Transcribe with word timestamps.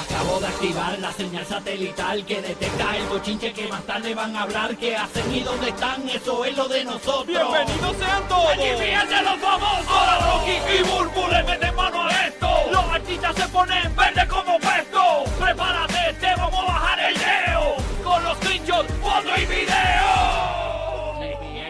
Acabo 0.00 0.40
de 0.40 0.46
activar 0.48 0.98
la 0.98 1.12
señal 1.12 1.46
satelital 1.46 2.26
que 2.26 2.42
detecta 2.42 2.96
el 2.96 3.06
bochinche 3.06 3.52
que 3.52 3.68
más 3.68 3.82
tarde 3.84 4.14
van 4.14 4.34
a 4.34 4.42
hablar. 4.42 4.76
¿Qué 4.76 4.96
hacen 4.96 5.32
y 5.32 5.40
dónde 5.40 5.68
están? 5.68 6.08
Eso 6.08 6.44
es 6.44 6.56
lo 6.56 6.66
de 6.68 6.84
nosotros. 6.84 7.26
¡Bienvenidos 7.26 7.96
sean 7.96 8.28
todos! 8.28 8.52
¡Aquí 8.52 8.68
fíjense 8.78 9.22
los 9.22 9.38
famosos! 9.38 9.86
Ahora 9.88 10.18
Rocky 10.18 10.56
y 10.78 10.82
Burbu 10.82 11.28
le 11.28 11.42
meten 11.44 11.76
mano 11.76 12.02
a 12.02 12.26
esto. 12.26 12.48
Los 12.72 12.84
artistas 12.84 13.36
se 13.36 13.48
ponen 13.48 13.94
verde 13.94 14.26
como 14.28 14.58
puesto. 14.58 15.24
Prepárate, 15.38 16.14
te 16.20 16.34
vamos 16.36 16.60
a 16.60 16.66
bajar 16.66 17.00
el 17.00 17.14
leo. 17.14 17.76
Con 18.02 18.24
los 18.24 18.36
screenshots, 18.38 18.92
foto 19.00 19.40
y 19.40 19.46
video. 19.46 20.34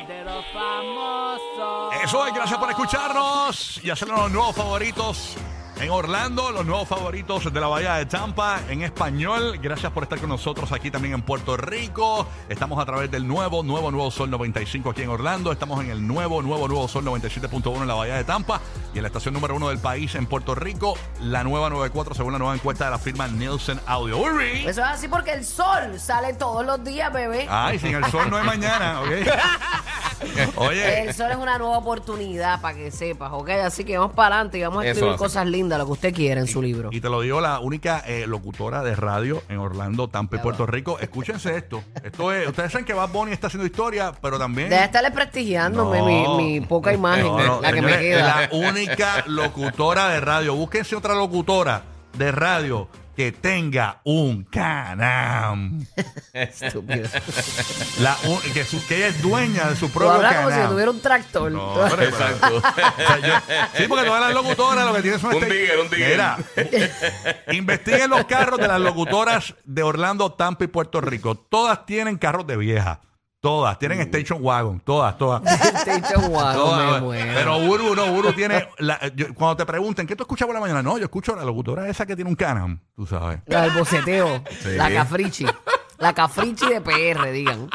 de 0.09 0.25
los 0.25 0.45
famosos. 0.53 1.95
Eso 2.03 2.27
es, 2.27 2.35
gracias 2.35 2.59
por 2.59 2.71
escucharnos 2.71 3.81
y 3.83 3.91
hacer 3.91 4.09
los 4.09 4.31
nuevos 4.31 4.57
favoritos 4.57 5.37
en 5.85 5.91
Orlando, 5.91 6.51
los 6.51 6.65
nuevos 6.65 6.89
favoritos 6.89 7.53
de 7.53 7.61
la 7.61 7.67
Bahía 7.67 7.95
de 7.97 8.07
Tampa 8.07 8.61
en 8.71 8.81
español. 8.81 9.59
Gracias 9.61 9.93
por 9.93 10.05
estar 10.05 10.19
con 10.19 10.31
nosotros 10.31 10.73
aquí 10.73 10.91
también 10.91 11.13
en 11.13 11.21
Puerto 11.21 11.59
Rico. 11.59 12.27
Estamos 12.49 12.79
a 12.81 12.87
través 12.87 13.11
del 13.11 13.29
nuevo, 13.29 13.63
nuevo, 13.63 13.91
nuevo 13.91 14.11
Sol 14.11 14.31
95 14.31 14.91
aquí 14.91 15.03
en 15.03 15.11
Orlando. 15.11 15.53
Estamos 15.53 15.85
en 15.85 15.91
el 15.91 16.07
nuevo, 16.07 16.41
nuevo, 16.41 16.69
nuevo 16.69 16.89
Sol 16.89 17.05
97.1 17.05 17.83
en 17.83 17.87
la 17.87 17.95
Bahía 17.95 18.17
de 18.17 18.25
Tampa 18.25 18.63
y 18.95 18.99
en 18.99 19.03
la 19.03 19.09
estación 19.09 19.35
número 19.35 19.57
uno 19.57 19.69
del 19.69 19.79
país 19.79 20.15
en 20.15 20.25
Puerto 20.25 20.55
Rico, 20.55 20.97
la 21.21 21.45
nueva 21.45 21.69
94 21.69 22.15
según 22.15 22.33
la 22.33 22.39
nueva 22.39 22.55
encuesta 22.55 22.87
de 22.87 22.91
la 22.91 22.99
firma 22.99 23.29
Nielsen 23.29 23.79
Audio. 23.87 24.41
Eso 24.41 24.69
es 24.69 24.79
así 24.79 25.09
porque 25.09 25.33
el 25.33 25.45
sol 25.45 26.01
sale 26.01 26.33
todos 26.33 26.65
los 26.65 26.83
días, 26.83 27.13
bebé. 27.13 27.47
Ay, 27.51 27.79
sin 27.79 27.95
el 27.95 28.05
sol 28.07 28.31
no 28.31 28.39
es 28.39 28.45
mañana, 28.45 29.03
¿ok? 29.03 29.09
Oye. 30.57 31.03
El 31.03 31.15
sol 31.15 31.31
es 31.31 31.37
una 31.37 31.59
nueva 31.59 31.79
oportunidad 31.79 32.61
para 32.61 32.77
que 32.77 32.91
sepas, 32.91 33.31
¿ok? 33.33 33.51
Así 33.65 33.85
que 33.85 33.97
vamos 33.99 34.15
para 34.15 34.37
adelante 34.37 34.59
y 34.59 34.63
vamos 34.63 34.83
a 34.83 34.87
Eso 34.87 34.93
escribir 34.93 35.17
cosas 35.17 35.47
lindas, 35.47 35.79
lo 35.79 35.87
que 35.87 35.93
usted 35.93 36.15
quiera 36.15 36.41
en 36.41 36.47
su 36.47 36.63
libro. 36.63 36.91
Y 36.93 37.01
te 37.01 37.09
lo 37.09 37.21
digo 37.21 37.41
la 37.41 37.61
única 37.61 38.03
eh, 38.07 38.27
locutora 38.27 38.83
de 38.83 38.95
radio 38.97 39.43
en 39.49 39.59
Orlando, 39.59 40.09
Tampa 40.09 40.37
y 40.37 40.39
Puerto 40.41 40.67
Rico. 40.67 40.99
Escúchense 40.99 41.57
esto. 41.57 41.83
Esto 42.03 42.33
es, 42.33 42.47
ustedes 42.49 42.73
saben 42.73 42.85
que 42.85 42.95
Bad 42.95 43.11
Bunny 43.11 43.33
está 43.33 43.47
haciendo 43.49 43.67
historia, 43.67 44.13
pero 44.21 44.39
también. 44.39 44.69
Deja 44.69 44.81
de 44.81 44.87
estarle 44.87 45.11
prestigiándome 45.11 45.99
No. 45.99 46.37
mi, 46.37 46.59
mi 46.59 46.67
poca 46.67 46.93
imagen, 46.93 47.27
No, 47.27 47.39
no, 47.39 47.61
la 47.61 47.69
que 47.71 47.77
señores, 47.77 47.97
me 47.97 48.03
queda. 48.03 48.41
La 48.43 48.49
única 48.53 49.25
locutora 49.27 50.09
de 50.09 50.21
radio. 50.21 50.55
Búsquense 50.55 50.97
otra 50.97 51.15
locutora 51.15 51.83
de 52.17 52.33
radio 52.33 52.89
que 53.17 53.33
tenga 53.33 54.01
un 54.05 54.45
canam. 54.45 55.87
Estúpido. 56.33 57.09
La 58.01 58.17
un- 58.25 58.41
que, 58.53 58.65
su- 58.65 58.85
que 58.87 58.97
ella 58.97 59.07
es 59.09 59.23
dueña 59.23 59.71
de 59.71 59.77
su 59.77 59.87
Tú 59.87 59.93
propio 59.95 60.13
hablas 60.13 60.35
como 60.37 60.49
si 60.49 60.55
canam. 60.55 60.71
tuviera 60.71 60.91
un 60.91 61.01
tractor. 61.01 61.53
No, 61.53 61.65
hombre, 61.75 61.97
pero- 61.97 62.09
Exacto. 62.11 62.57
o 62.57 62.61
sea, 62.61 63.19
yo- 63.19 63.57
sí, 63.79 63.85
porque 63.89 64.05
todas 64.05 64.21
las 64.21 64.35
locutoras 64.35 64.85
lo 64.87 64.95
que 64.95 65.03
tienen 65.03 65.21
son 65.21 65.35
Un 65.35 65.43
este- 65.43 65.55
digger, 65.55 65.79
un 65.81 65.91
digger. 65.91 66.11
Mira, 66.11 66.39
investiguen 67.53 68.11
los 68.11 68.25
carros 68.25 68.59
de 68.59 68.69
las 68.69 68.81
locutoras 68.81 69.55
de 69.65 69.83
Orlando, 69.83 70.33
Tampa 70.33 70.65
y 70.65 70.69
Puerto 70.69 71.01
Rico. 71.01 71.35
Todas 71.37 71.87
tienen 71.87 72.17
carros 72.19 72.47
de 72.47 72.57
vieja. 72.57 73.01
Todas. 73.45 73.79
Tienen 73.79 74.01
station 74.01 74.39
wagon. 74.41 74.81
Todas, 74.81 75.19
todas. 75.19 75.43
Station 75.83 76.33
wagon, 76.33 76.55
Todas. 76.57 76.93
me 76.95 77.01
muero. 77.03 77.33
Pero 77.35 77.57
Uru 77.59 77.95
no, 77.95 78.07
Uru 78.07 78.33
tiene. 78.33 78.71
la- 78.79 78.99
yo- 79.15 79.35
cuando 79.35 79.59
te 79.59 79.67
pregunten, 79.67 80.07
¿qué 80.07 80.17
tú 80.17 80.23
escuchas 80.23 80.47
por 80.47 80.55
la 80.55 80.63
mañana? 80.63 80.83
No, 80.83 80.97
yo 80.97 81.05
escucho 81.05 81.35
a 81.35 81.37
la 81.37 81.45
locutora 81.45 81.87
esa 81.87 82.07
que 82.07 82.17
tiene 82.17 82.31
un 82.31 82.37
canam, 82.37 82.81
tú 82.97 83.07
sabes. 83.07 83.41
La 83.45 83.61
del 83.61 83.73
boceteo. 83.73 84.43
Sí. 84.63 84.71
La 84.77 84.91
cafrichi. 84.91 85.47
La 85.99 86.15
cafrichi 86.15 86.67
de 86.67 86.81
PR, 86.81 87.31
digan. 87.33 87.69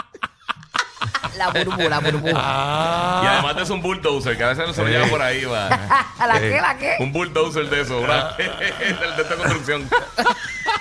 La 1.38 1.50
burbu, 1.52 1.88
la 1.88 2.00
burbu. 2.00 2.28
Y 2.30 2.34
Ah. 2.36 3.22
además 3.36 3.56
de 3.56 3.62
eso 3.62 3.76
un 3.76 3.82
bulldozer, 3.84 4.36
que 4.38 4.44
a 4.44 4.48
veces 4.48 4.76
se 4.76 4.82
lo 4.82 4.90
lleva 4.90 5.06
por 5.06 5.22
ahí, 5.22 5.46
va. 5.46 5.70
¿La 6.28 6.40
qué, 6.40 6.60
la 6.60 6.78
qué? 6.80 6.96
Un 7.00 7.14
bulldozer 7.14 7.70
de 7.70 7.82
eso, 7.82 8.02
de, 8.02 8.08
de 8.08 9.22
esta 9.22 9.36
construcción. 9.36 9.88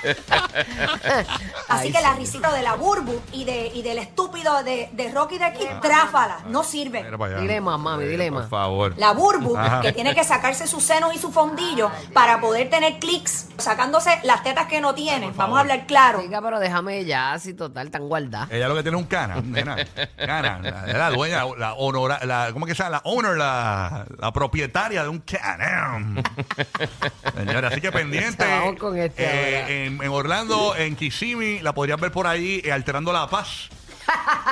Así 1.69 1.93
que 1.93 2.01
la 2.01 2.15
risita 2.15 2.53
de 2.53 2.63
la 2.63 2.75
Burbu 2.75 3.21
y, 3.33 3.45
de, 3.45 3.71
y 3.75 3.83
del 3.83 3.99
estúpido 3.99 4.63
de, 4.63 4.89
de 4.93 5.13
Rocky 5.13 5.39
de 5.39 5.45
aquí, 5.45 5.65
tráfala, 5.83 6.39
no 6.49 6.63
sirve. 6.65 7.03
Mira 7.03 7.19
para 7.19 7.33
allá. 7.35 7.43
Dile 7.43 7.61
más, 7.61 7.79
mami, 7.79 8.05
Sí, 8.05 8.11
dile 8.11 8.31
Por 8.33 8.49
favor. 8.49 8.95
La 8.97 9.13
Burbu, 9.13 9.57
Ajá. 9.57 9.81
que 9.81 9.93
tiene 9.93 10.15
que 10.15 10.25
sacarse 10.25 10.67
sus 10.67 10.85
senos 10.85 11.15
y 11.15 11.19
su 11.19 11.31
fondillo 11.33 11.91
para 12.13 12.41
poder 12.41 12.71
tener 12.71 12.99
clics, 12.99 13.49
sacándose 13.59 14.19
las 14.25 14.43
tetas 14.43 14.67
que 14.67 14.81
no 14.81 14.95
tiene. 14.95 15.31
Vamos 15.35 15.59
a 15.59 15.61
hablar 15.61 15.87
claro. 15.87 16.23
Chica, 16.23 16.41
pero 16.41 16.59
déjame 16.59 17.05
ya, 17.05 17.33
así 17.33 17.55
total, 17.55 17.91
tan 17.91 18.09
guardada. 18.09 18.49
Ella 18.51 18.69
lo 18.69 18.75
que 18.75 18.83
tiene 18.83 18.97
es 18.97 19.03
un 19.03 19.09
cana, 19.09 19.41
nena. 19.43 19.77
Cana. 20.17 20.59
La, 20.63 20.87
la 20.87 21.11
dueña, 21.11 21.45
la 21.57 21.75
honora, 21.75 22.21
la, 22.25 22.51
¿cómo 22.53 22.67
que 22.67 22.75
se 22.75 22.83
llama? 22.83 22.97
La 22.97 23.11
owner, 23.11 23.37
la, 23.37 24.07
la 24.19 24.33
propietaria 24.33 25.03
de 25.03 25.09
un 25.09 25.19
cana. 25.21 25.99
Señora, 27.37 27.69
así 27.69 27.81
que 27.81 27.93
pendiente. 27.93 28.45
Vamos 28.47 28.77
con 28.79 28.97
este 28.97 29.25
Eh, 29.25 29.61
ahora. 29.61 29.69
En, 29.87 30.09
Orlando, 30.09 30.75
en 30.77 30.97
Kissimmee, 30.97 31.61
la 31.63 31.73
podrías 31.73 32.01
ver 32.01 32.13
por 32.13 32.27
ahí 32.27 32.61
eh, 32.65 32.73
alterando 32.73 33.13
la 33.13 33.29
paz. 33.29 33.69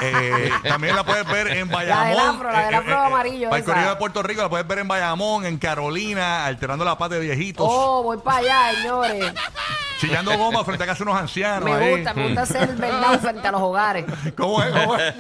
Eh, 0.03 0.50
también 0.69 0.94
la 0.94 1.05
puedes 1.05 1.27
ver 1.27 1.49
en 1.49 1.69
Bayamón. 1.69 2.09
del 2.09 2.19
afro, 2.19 2.53
la 2.53 2.65
del 2.67 2.75
eh, 2.75 2.77
afro 2.77 2.99
amarillo 3.00 3.49
Para 3.50 3.59
el 3.61 3.65
corrido 3.65 3.89
de 3.91 3.97
Puerto 3.97 4.22
Rico 4.22 4.43
la 4.43 4.49
puedes 4.50 4.67
ver 4.67 4.78
en 4.81 4.89
Bayamón, 4.89 5.47
en 5.47 5.56
Carolina, 5.59 6.44
alterando 6.44 6.84
la 6.84 6.99
paz 6.99 7.11
de 7.11 7.21
viejitos. 7.21 7.67
Oh, 7.69 8.03
voy 8.03 8.19
para 8.19 8.39
allá, 8.39 8.72
señores. 8.83 9.33
Chillando 9.99 10.37
goma 10.37 10.62
frente 10.62 10.84
a 10.84 10.87
casa 10.89 10.99
de 11.03 11.11
unos 11.11 11.19
ancianos. 11.22 11.65
Me 11.65 11.72
ahí. 11.72 11.91
gusta, 11.94 12.12
me 12.12 12.25
gusta 12.27 12.43
hacer 12.43 12.69
el 12.69 12.77
burnout 12.77 13.19
frente 13.22 13.49
a 13.49 13.53
los 13.53 13.61
hogares. 13.62 14.05
¿Cómo 14.37 14.62
es? 14.62 14.71
¿Cómo 14.71 14.97
es? 14.97 15.15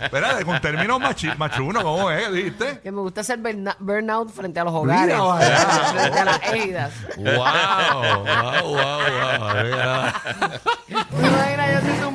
Espérate, 0.00 0.44
con 0.46 0.58
términos 0.62 0.98
machi- 0.98 1.36
machunos, 1.36 1.82
¿cómo 1.84 2.10
es? 2.10 2.32
¿Dijiste? 2.32 2.80
Que 2.80 2.90
me 2.90 3.02
gusta 3.02 3.20
hacer 3.20 3.38
burna- 3.38 3.76
burnout 3.78 4.30
frente 4.32 4.58
a 4.60 4.64
los 4.64 4.72
hogares. 4.72 5.04
Mira, 5.14 5.20
vaya. 5.20 5.56
frente 5.92 6.18
a 6.20 6.24
las 6.24 6.42
égidas. 6.54 6.92
¡Wow! 7.18 7.34
¡Wow, 7.34 8.62
wow, 8.64 8.72
wow! 8.72 9.62
Mira. 9.62 10.14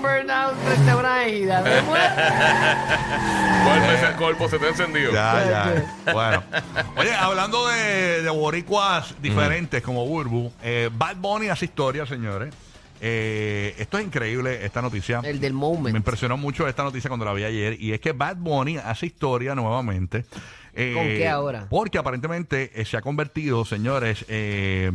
Burnout 0.04 0.54
frente 0.66 0.92
a 0.92 0.98
una 0.98 1.26
égida? 1.26 1.62
Me 1.62 1.82
muero. 1.82 2.06
Con 3.64 3.74
el, 3.84 3.90
mese- 3.90 4.16
con 4.18 4.30
el 4.30 4.36
boceteo 4.36 4.70
encendido. 4.70 5.12
Ya, 5.14 5.46
ya. 6.06 6.14
Bueno. 6.14 6.44
Oye, 6.98 7.14
hablando 7.16 7.68
de, 7.68 8.22
de 8.22 8.30
boricuas 8.30 9.16
diferentes 9.22 9.82
como 9.82 10.06
Burbu, 10.06 10.52
eh, 10.62 10.90
Bad 10.94 11.16
Bunny 11.18 11.48
hace 11.50 11.66
historia, 11.66 12.06
señores. 12.06 12.54
Eh, 13.06 13.76
esto 13.80 13.98
es 13.98 14.06
increíble, 14.06 14.64
esta 14.66 14.82
noticia. 14.82 15.22
El 15.24 15.40
del 15.42 15.54
Me 15.54 15.60
moment. 15.60 15.96
impresionó 15.96 16.38
mucho 16.38 16.68
esta 16.68 16.84
noticia 16.84 17.10
cuando 17.10 17.26
la 17.26 17.34
vi 17.34 17.44
ayer. 17.44 17.82
Y 17.82 17.92
es 17.94 18.00
que 18.00 18.12
Bad 18.14 18.38
Bunny 18.38 18.78
hace 18.78 19.08
historia 19.08 19.56
nuevamente. 19.56 20.26
Eh, 20.74 20.94
¿Con 20.96 21.06
qué 21.08 21.28
ahora? 21.30 21.68
Porque 21.70 21.98
aparentemente 21.98 22.72
eh, 22.80 22.86
se 22.86 22.98
ha 22.98 23.02
convertido, 23.02 23.66
señores. 23.66 24.26
eh, 24.30 24.92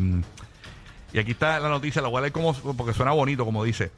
y 1.12 1.18
aquí 1.18 1.30
está 1.30 1.58
la 1.60 1.68
noticia, 1.70 2.02
la 2.02 2.10
cual 2.10 2.26
es 2.26 2.32
como. 2.32 2.52
Porque 2.52 2.92
suena 2.92 3.12
bonito, 3.12 3.44
como 3.44 3.64
dice. 3.64 3.90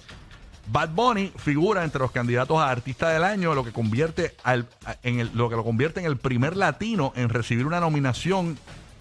Bad 0.68 0.90
Bunny 0.90 1.32
figura 1.36 1.84
entre 1.84 2.00
los 2.00 2.10
candidatos 2.12 2.58
a 2.58 2.70
artista 2.70 3.08
del 3.10 3.24
año, 3.24 3.54
lo 3.54 3.64
que 3.64 3.72
convierte 3.72 4.34
al, 4.44 4.66
en 5.02 5.20
el, 5.20 5.30
lo 5.34 5.48
que 5.50 5.56
lo 5.56 5.64
convierte 5.64 6.00
en 6.00 6.06
el 6.06 6.16
primer 6.16 6.56
latino 6.56 7.12
en 7.16 7.28
recibir 7.28 7.66
una 7.66 7.80
nominación 7.80 8.58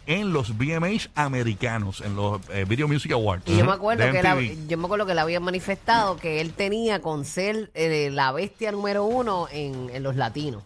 en 0.07 0.33
los 0.33 0.57
VMAs 0.57 1.11
americanos, 1.13 2.01
en 2.01 2.15
los 2.15 2.41
eh, 2.49 2.65
Video 2.67 2.87
Music 2.87 3.11
Awards. 3.11 3.43
Y 3.45 3.57
yo 3.57 3.65
me 3.65 3.73
acuerdo 3.73 4.03
que 4.11 4.19
hab- 4.23 4.67
yo 4.67 4.77
me 4.79 4.85
acuerdo 4.85 5.05
que 5.05 5.11
él 5.11 5.19
había 5.19 5.39
manifestado 5.39 6.17
que 6.17 6.41
él 6.41 6.53
tenía 6.53 6.99
con 7.01 7.25
ser 7.25 7.69
eh, 7.75 8.09
la 8.11 8.31
bestia 8.31 8.71
número 8.71 9.03
uno 9.03 9.47
en, 9.51 9.91
en 9.93 10.01
los 10.01 10.15
latinos. 10.15 10.63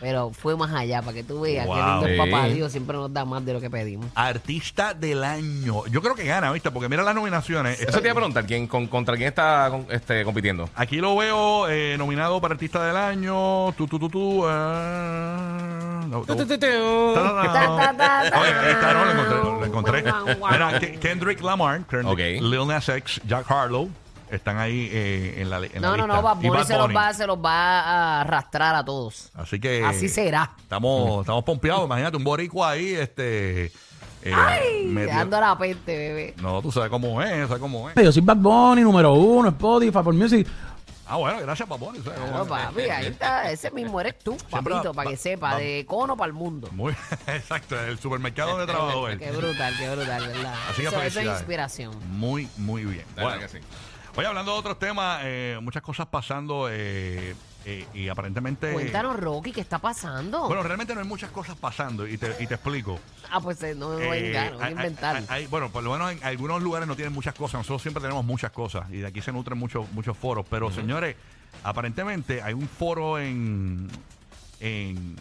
Pero 0.00 0.30
fue 0.30 0.56
más 0.56 0.72
allá, 0.72 1.02
para 1.02 1.12
que 1.12 1.24
tú 1.24 1.40
veas 1.40 1.64
que 1.66 1.72
Wow. 1.72 1.76
lindo 1.86 2.06
el 2.06 2.12
Sí. 2.14 2.18
papá 2.30 2.46
Dios 2.46 2.70
siempre 2.70 2.96
nos 2.96 3.12
da 3.12 3.24
más 3.24 3.44
de 3.44 3.52
lo 3.52 3.60
que 3.60 3.68
pedimos. 3.68 4.06
Artista 4.14 4.94
del 4.94 5.24
año. 5.24 5.84
Yo 5.86 6.00
creo 6.00 6.14
que 6.14 6.24
gana, 6.24 6.52
¿viste? 6.52 6.70
Porque 6.70 6.88
mira 6.88 7.02
las 7.02 7.14
nominaciones. 7.14 7.80
Eso 7.80 8.00
te 8.00 8.06
iba 8.06 8.12
a 8.12 8.14
preguntar, 8.14 8.46
¿quién, 8.46 8.66
con- 8.68 8.86
¿contra 8.86 9.16
quién 9.16 9.28
está 9.28 9.68
con- 9.70 9.86
este, 9.90 10.24
compitiendo? 10.24 10.68
Aquí 10.76 10.98
lo 10.98 11.16
veo 11.16 11.68
eh, 11.68 11.96
nominado 11.98 12.40
para 12.40 12.54
Artista 12.54 12.84
del 12.86 12.96
Año. 12.96 13.72
Tú, 13.72 13.86
tú, 13.88 13.98
tú, 13.98 14.08
tú. 14.08 14.44
ah, 14.46 16.04
no, 16.08 16.18
no. 16.18 16.24
Ta, 16.24 17.94
ta, 17.94 17.96
ta, 17.96 18.40
Oye, 18.40 18.52
ahí 18.52 18.72
está, 18.72 18.94
no, 18.94 19.04
lo 19.04 19.10
encontré. 19.10 19.36
Lo 19.60 19.64
encontré. 19.66 20.02
Guau, 20.02 20.24
guau, 20.24 20.36
guau. 20.38 20.52
Mira, 20.52 20.78
Ke- 20.80 20.98
Kendrick 21.00 21.40
Lamar, 21.42 21.80
Kendrick, 21.86 22.06
Ok. 22.12 22.18
Lil 22.42 22.66
Nas 22.66 22.88
X, 22.88 23.20
Jack 23.26 23.50
Harlow 23.50 23.90
están 24.30 24.58
ahí 24.58 24.88
eh, 24.92 25.34
en 25.42 25.50
la, 25.50 25.58
en 25.58 25.72
la 25.74 25.80
No, 25.80 25.96
no, 25.96 26.06
lista. 26.06 26.16
no, 26.16 26.22
Bad 26.22 26.36
Bunny 26.36 26.48
Bad 26.50 26.64
se 26.66 26.76
los, 26.76 26.96
va, 26.96 27.14
se 27.14 27.26
los 27.26 27.38
va 27.38 27.80
a 27.80 28.20
arrastrar 28.22 28.74
a 28.74 28.84
todos. 28.84 29.30
Así 29.34 29.58
que. 29.60 29.84
Así 29.84 30.08
será. 30.08 30.52
Estamos, 30.60 31.20
estamos 31.20 31.44
pompeados. 31.44 31.84
Imagínate 31.84 32.16
un 32.16 32.24
boricua 32.24 32.70
ahí, 32.70 32.94
este. 32.94 33.66
eh, 34.22 34.32
Ay, 34.34 34.84
medio- 34.86 35.08
dando 35.08 35.40
la 35.40 35.56
peste, 35.58 35.96
bebé. 35.96 36.34
No, 36.40 36.60
tú 36.62 36.70
sabes 36.72 36.90
cómo 36.90 37.22
es, 37.22 37.46
sabes 37.48 37.60
cómo 37.60 37.88
es. 37.90 37.96
Yo 37.96 38.12
soy 38.12 38.22
Bad 38.22 38.36
Bunny, 38.36 38.82
número 38.82 39.12
uno, 39.14 39.48
Spotify, 39.48 39.98
Apple 39.98 40.12
Music. 40.12 40.46
Ah, 41.10 41.16
bueno, 41.16 41.38
gracias, 41.40 41.66
Papón. 41.66 41.96
No, 42.34 42.44
papi, 42.44 42.82
ahí 42.82 43.06
está, 43.06 43.50
ese 43.50 43.70
mismo 43.70 43.98
eres 43.98 44.18
tú, 44.18 44.36
papito, 44.50 44.92
para 44.92 45.08
que 45.08 45.16
sepa, 45.16 45.56
de 45.56 45.86
cono 45.88 46.18
para 46.18 46.26
el 46.26 46.34
mundo. 46.34 46.68
Muy 46.72 46.92
exacto, 47.26 47.80
el 47.80 47.98
supermercado 47.98 48.50
donde 48.58 48.66
trabajó 48.70 49.08
él. 49.08 49.18
Qué 49.18 49.30
brutal, 49.30 49.72
qué 49.78 49.88
brutal, 49.88 50.26
¿verdad? 50.26 50.54
Así 50.68 50.82
que 50.82 50.88
eso, 50.88 51.00
eso 51.00 51.20
es 51.20 51.26
inspiración. 51.26 51.94
Muy, 52.10 52.46
muy 52.58 52.84
bien. 52.84 53.06
Bueno, 53.14 53.30
verdad 53.30 53.46
que 53.46 53.58
sí. 53.58 53.64
Oye, 54.18 54.26
hablando 54.26 54.52
de 54.52 54.58
otros 54.58 54.80
temas, 54.80 55.20
eh, 55.22 55.60
muchas 55.62 55.80
cosas 55.80 56.06
pasando. 56.08 56.66
eh, 56.68 57.36
eh, 57.64 57.86
y 57.94 58.08
aparentemente... 58.08 58.72
Cuéntanos, 58.72 59.16
Rocky, 59.20 59.52
¿qué 59.52 59.60
está 59.60 59.78
pasando? 59.78 60.46
Bueno, 60.48 60.64
realmente 60.64 60.92
no 60.92 61.00
hay 61.00 61.06
muchas 61.06 61.30
cosas 61.30 61.54
pasando 61.56 62.04
y 62.04 62.18
te, 62.18 62.34
y 62.42 62.48
te 62.48 62.54
explico. 62.54 62.98
ah, 63.30 63.40
pues 63.40 63.62
eh, 63.62 63.76
no 63.76 63.90
me 63.90 64.06
voy 64.06 64.16
a 64.16 64.20
Eh, 64.20 64.28
engañar, 64.30 64.54
voy 64.54 64.62
a 64.64 64.70
inventar. 64.72 65.16
hay- 65.16 65.26
hay- 65.28 65.46
bueno, 65.46 65.70
por 65.70 65.84
lo 65.84 65.92
menos 65.92 66.10
en 66.10 66.24
algunos 66.24 66.60
lugares 66.62 66.88
no 66.88 66.96
tienen 66.96 67.14
muchas 67.14 67.34
cosas. 67.34 67.58
Nosotros 67.60 67.80
siempre 67.82 68.00
tenemos 68.00 68.24
muchas 68.24 68.50
cosas 68.50 68.90
y 68.90 68.96
de 68.98 69.06
aquí 69.06 69.20
se 69.22 69.30
nutren 69.30 69.56
muchos 69.56 69.88
muchos 69.92 70.16
foros. 70.16 70.44
Pero, 70.50 70.72
señores, 70.72 71.14
aparentemente 71.62 72.42
hay 72.42 72.54
un 72.54 72.66
foro 72.68 73.20
en, 73.20 73.88
en, 74.58 75.16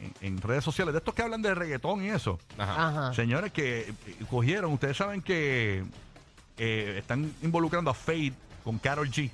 en- 0.00 0.14
en 0.20 0.38
redes 0.42 0.62
sociales 0.64 0.92
de 0.92 0.98
estos 0.98 1.14
que 1.14 1.22
hablan 1.22 1.40
de 1.40 1.54
reggaetón 1.54 2.04
y 2.04 2.08
eso. 2.08 2.38
Ajá. 2.58 2.88
Ajá. 2.88 3.14
Señores 3.14 3.50
que 3.52 3.94
cogieron, 4.28 4.72
ustedes 4.74 4.96
saben 4.98 5.22
que 5.22 5.84
eh, 6.58 6.96
están 6.98 7.32
involucrando 7.42 7.90
a 7.90 7.94
Fade 7.94 8.32
con 8.64 8.78
Carol 8.78 9.08
G. 9.10 9.30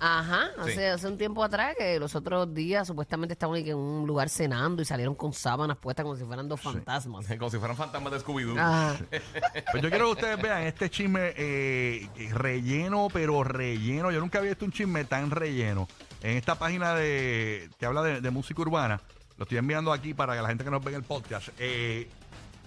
Ajá, 0.00 0.50
hace, 0.58 0.74
Sí. 0.74 0.82
hace 0.82 1.06
un 1.06 1.16
tiempo 1.16 1.42
atrás 1.42 1.74
que 1.78 1.98
los 1.98 2.14
otros 2.14 2.52
días 2.52 2.86
supuestamente 2.86 3.32
estaban 3.32 3.56
en 3.56 3.76
un 3.76 4.06
lugar 4.06 4.28
cenando 4.28 4.82
y 4.82 4.84
salieron 4.84 5.14
con 5.14 5.32
sábanas 5.32 5.78
puestas 5.78 6.02
como 6.02 6.16
si 6.16 6.24
fueran 6.24 6.46
dos 6.48 6.60
fantasmas. 6.60 7.26
Como 7.38 7.48
si 7.50 7.58
fueran 7.58 7.76
fantasmas 7.76 8.12
de 8.12 8.18
Scooby-Doo. 8.20 8.58
Ajá. 8.58 8.96
Pues 9.72 9.82
yo 9.82 9.88
quiero 9.90 10.06
que 10.06 10.12
ustedes 10.12 10.42
vean 10.42 10.62
este 10.64 10.90
chisme 10.90 11.32
eh, 11.36 12.06
relleno, 12.32 13.08
pero 13.12 13.44
relleno. 13.44 14.10
Yo 14.10 14.20
nunca 14.20 14.38
había 14.38 14.50
visto 14.50 14.64
un 14.64 14.72
chisme 14.72 15.04
tan 15.04 15.30
relleno. 15.30 15.88
En 16.22 16.36
esta 16.36 16.56
página 16.58 16.94
de 16.94 17.70
que 17.78 17.86
habla 17.86 18.02
de, 18.02 18.20
de 18.20 18.30
música 18.30 18.60
urbana, 18.62 19.00
lo 19.38 19.44
estoy 19.44 19.58
enviando 19.58 19.92
aquí 19.92 20.12
para 20.12 20.34
que 20.36 20.42
la 20.42 20.48
gente 20.48 20.64
que 20.64 20.70
nos 20.70 20.84
ve 20.84 20.90
en 20.90 20.96
el 20.96 21.02
podcast. 21.04 21.48
eh, 21.58 22.08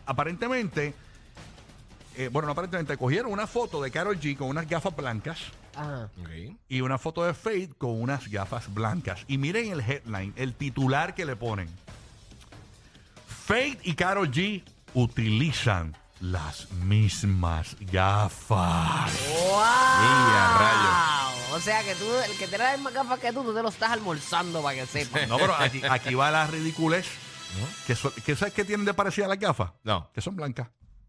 aparentemente, 0.05 0.93
eh, 2.17 2.29
bueno, 2.31 2.47
no 2.47 2.51
aparentemente, 2.53 2.97
cogieron 2.97 3.31
una 3.31 3.47
foto 3.47 3.81
de 3.81 3.91
Carol 3.91 4.19
G 4.19 4.35
con 4.35 4.49
unas 4.49 4.67
gafas 4.67 4.95
blancas 4.95 5.37
Ajá. 5.75 6.09
Y 6.67 6.81
una 6.81 6.97
foto 6.97 7.23
de 7.23 7.33
Fade 7.35 7.69
con 7.77 8.01
unas 8.01 8.27
gafas 8.29 8.73
blancas. 8.73 9.23
Y 9.27 9.37
miren 9.37 9.71
el 9.71 9.79
headline, 9.81 10.33
el 10.35 10.55
titular 10.55 11.13
que 11.13 11.23
le 11.23 11.35
ponen. 11.35 11.69
Fade 13.45 13.77
y 13.83 13.93
Carol 13.93 14.31
G 14.31 14.63
utilizan 14.95 15.95
las 16.19 16.71
mismas 16.71 17.75
gafas. 17.79 19.11
¡Wow! 19.29 19.59
a 19.59 21.31
O 21.53 21.59
sea 21.59 21.83
que 21.83 21.93
tú, 21.95 22.05
el 22.25 22.31
que 22.37 22.47
tiene 22.47 22.63
las 22.63 22.73
mismas 22.77 22.93
gafas 22.93 23.19
que 23.19 23.31
tú, 23.31 23.43
tú 23.43 23.53
te 23.53 23.61
lo 23.61 23.69
estás 23.69 23.91
almorzando 23.91 24.61
para 24.63 24.75
que 24.79 24.85
sepas. 24.87 25.27
No, 25.27 25.37
pero 25.37 25.55
aquí, 25.55 25.81
aquí 25.87 26.15
va 26.15 26.31
la 26.31 26.47
ridiculez. 26.47 27.05
Que, 27.85 27.95
son- 27.95 28.11
que 28.25 28.35
¿Sabes 28.35 28.53
qué 28.53 28.65
tienen 28.65 28.85
de 28.85 28.93
parecida 28.93 29.27
las 29.27 29.39
gafas? 29.39 29.71
No. 29.83 30.09
Que 30.13 30.21
son 30.21 30.35
blancas. 30.35 30.67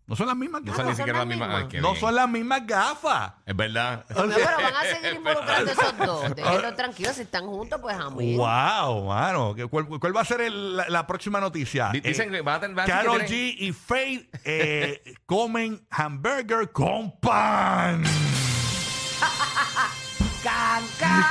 No 0.08 0.16
son 0.16 0.26
las 0.26 0.36
mismas 0.36 0.62
No 0.62 0.72
gafas. 0.72 0.76
son 0.78 0.86
ni 0.86 0.90
son 0.92 0.96
siquiera 0.96 1.18
las 1.18 1.28
las 1.28 1.36
mismas. 1.36 1.48
mismas. 1.48 1.62
Ay, 1.64 1.68
qué 1.68 1.80
No 1.82 1.88
bien. 1.90 2.00
son 2.00 2.14
las 2.14 2.28
mismas 2.30 2.66
gafas. 2.66 3.32
Es 3.44 3.54
verdad. 3.54 4.04
No, 4.08 4.14
pero 4.26 4.56
van 4.56 4.74
a 4.74 4.82
seguir 4.82 5.14
involucrando 5.14 5.70
esos 5.72 5.98
dos. 5.98 6.30
Déjenlos 6.34 6.74
tranquilos, 6.76 7.16
si 7.16 7.22
están 7.22 7.46
juntos, 7.46 7.78
pues 7.82 7.94
a 7.96 8.08
mí. 8.10 8.36
Wow, 8.36 9.04
mano. 9.06 9.54
¿Qué- 9.54 9.66
¿Cuál, 9.66 9.86
cuál 9.86 10.16
va 10.16 10.22
a 10.22 10.24
ser 10.24 10.40
el- 10.40 10.76
la, 10.78 10.88
la 10.88 11.06
próxima 11.06 11.40
noticia? 11.40 11.90
Di- 11.92 12.00
Dicen 12.00 12.30
Eh, 12.30 12.38
que 12.38 12.40
van 12.40 12.54
a 12.56 12.60
tener. 12.60 12.74
van 12.76 12.90
a 12.90 12.94
decir 12.94 13.06
Carol 13.06 13.24
tienen- 13.26 13.56
G 13.58 13.58
y 13.58 13.72
Faith 13.72 14.34
eh, 14.44 15.02
comen 15.26 15.86
hamburger 15.90 16.72
con 16.72 17.12
pan. 17.20 18.02
¡Can, 20.42 20.82
can! 20.98 21.24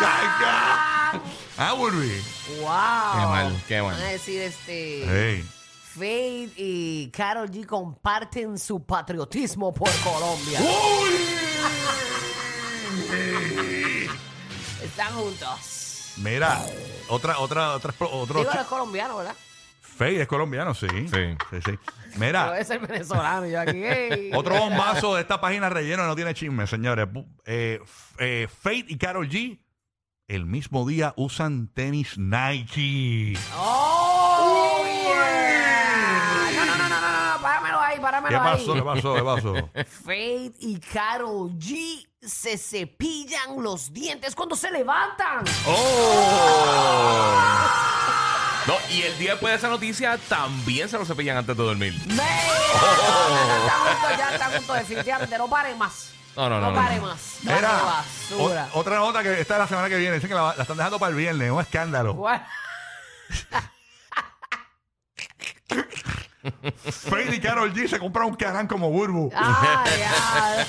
ah, 1.58 1.74
Burby. 1.76 2.22
¡Wow! 2.60 2.62
Qué 2.62 3.26
mal, 3.26 3.64
qué 3.68 3.82
mal. 3.82 3.94
Van 3.96 4.04
a 4.04 4.08
decir, 4.10 4.42
este... 4.42 5.04
Hey. 5.08 5.46
Fade 5.98 6.52
y 6.58 7.10
Carol 7.12 7.50
G 7.50 7.66
comparten 7.66 8.60
su 8.60 8.86
patriotismo 8.86 9.74
por 9.74 9.90
Colombia. 10.04 10.60
Están 14.84 15.14
juntos. 15.14 16.14
Mira, 16.18 16.62
otra, 17.10 17.40
otra, 17.40 17.74
otra, 17.74 17.94
otro. 18.12 18.40
Digo, 18.40 18.52
chi- 18.52 18.58
es 18.60 18.66
colombiano, 18.66 19.18
¿verdad? 19.18 19.36
Faith 19.82 20.20
es 20.22 20.28
colombiano, 20.28 20.74
sí. 20.76 20.88
Sí. 20.90 21.36
sí, 21.50 21.58
sí. 21.66 21.80
Mira, 22.18 22.52
debe 22.52 22.64
ser 22.66 22.80
venezolano. 22.80 23.48
Yo 23.48 23.60
aquí, 23.60 23.84
ey. 23.84 24.32
otro 24.36 24.56
bombazo 24.58 25.16
de 25.16 25.22
esta 25.22 25.42
página 25.42 25.70
relleno 25.70 26.06
no 26.06 26.16
tiene 26.16 26.34
chisme, 26.34 26.68
señores. 26.68 27.08
Bu- 27.08 27.28
Eh, 27.46 27.80
F- 27.84 28.44
eh, 28.44 28.48
Faith 28.48 28.90
y 28.90 28.98
Carol 28.98 29.28
G 29.30 29.60
el 30.28 30.46
mismo 30.46 30.88
día 30.88 31.14
usan 31.18 31.68
tenis 31.74 32.18
Nike. 32.18 33.38
¡Oh, 33.56 34.84
yeah! 34.86 36.52
No, 36.56 36.66
no, 36.66 36.78
no, 36.78 36.90
no, 36.90 37.00
no, 37.00 37.34
no, 37.36 37.42
páramelo 37.42 37.80
ahí, 37.80 38.00
¿Qué 38.30 38.38
pasó? 38.38 38.74
¿Qué 38.74 38.80
ahí. 38.80 38.86
pasó? 38.86 39.14
¿Qué 39.16 39.24
pasó? 39.24 39.54
Fade 40.06 40.54
y 40.60 40.80
Carol 40.80 41.52
G 41.58 42.08
se 42.22 42.58
cepillan 42.58 43.62
los 43.62 43.92
dientes 43.94 44.36
cuando 44.36 44.56
se 44.56 44.72
levantan. 44.72 45.44
¡Oh! 45.66 47.34
No, 48.68 48.74
y 48.90 49.02
el 49.04 49.18
día 49.18 49.32
después 49.32 49.54
de 49.54 49.58
esa 49.60 49.70
noticia 49.70 50.18
también 50.28 50.90
se 50.90 50.98
lo 50.98 51.06
cepillan 51.06 51.38
antes 51.38 51.56
de 51.56 51.64
dormir. 51.64 51.94
¡Mira! 52.06 52.26
Ya 52.28 53.62
están 53.64 53.80
juntos, 53.80 54.18
ya 54.18 54.30
están 54.34 54.52
juntos, 54.58 54.76
definitivamente. 54.80 55.38
No 55.38 55.50
paren 55.50 55.78
más. 55.78 56.12
No, 56.36 56.50
no, 56.50 56.60
no, 56.60 56.66
No 56.68 56.72
no. 56.74 56.82
pare 56.82 57.00
más. 57.00 57.38
No 57.44 57.52
basura. 57.54 58.68
o- 58.74 58.80
otra 58.80 58.98
nota 58.98 59.24
que 59.24 59.40
está 59.40 59.58
la 59.58 59.68
semana 59.70 59.88
que 59.88 59.96
viene. 59.96 60.16
Dicen 60.16 60.28
que 60.28 60.36
la, 60.36 60.54
la 60.54 60.64
están 60.64 60.76
dejando 60.76 61.00
para 61.00 61.12
el 61.12 61.16
viernes. 61.16 61.50
Un 61.50 61.62
escándalo. 61.62 62.14
Guau. 62.16 62.42
Faith 66.90 67.34
y 67.34 67.40
Carol 67.40 67.74
G 67.74 67.88
se 67.88 68.00
compran 68.00 68.28
un 68.28 68.36
canal 68.36 68.68
como 68.68 68.90
Burbu. 68.90 69.32
Ah, 69.36 69.84
ya. 70.00 70.66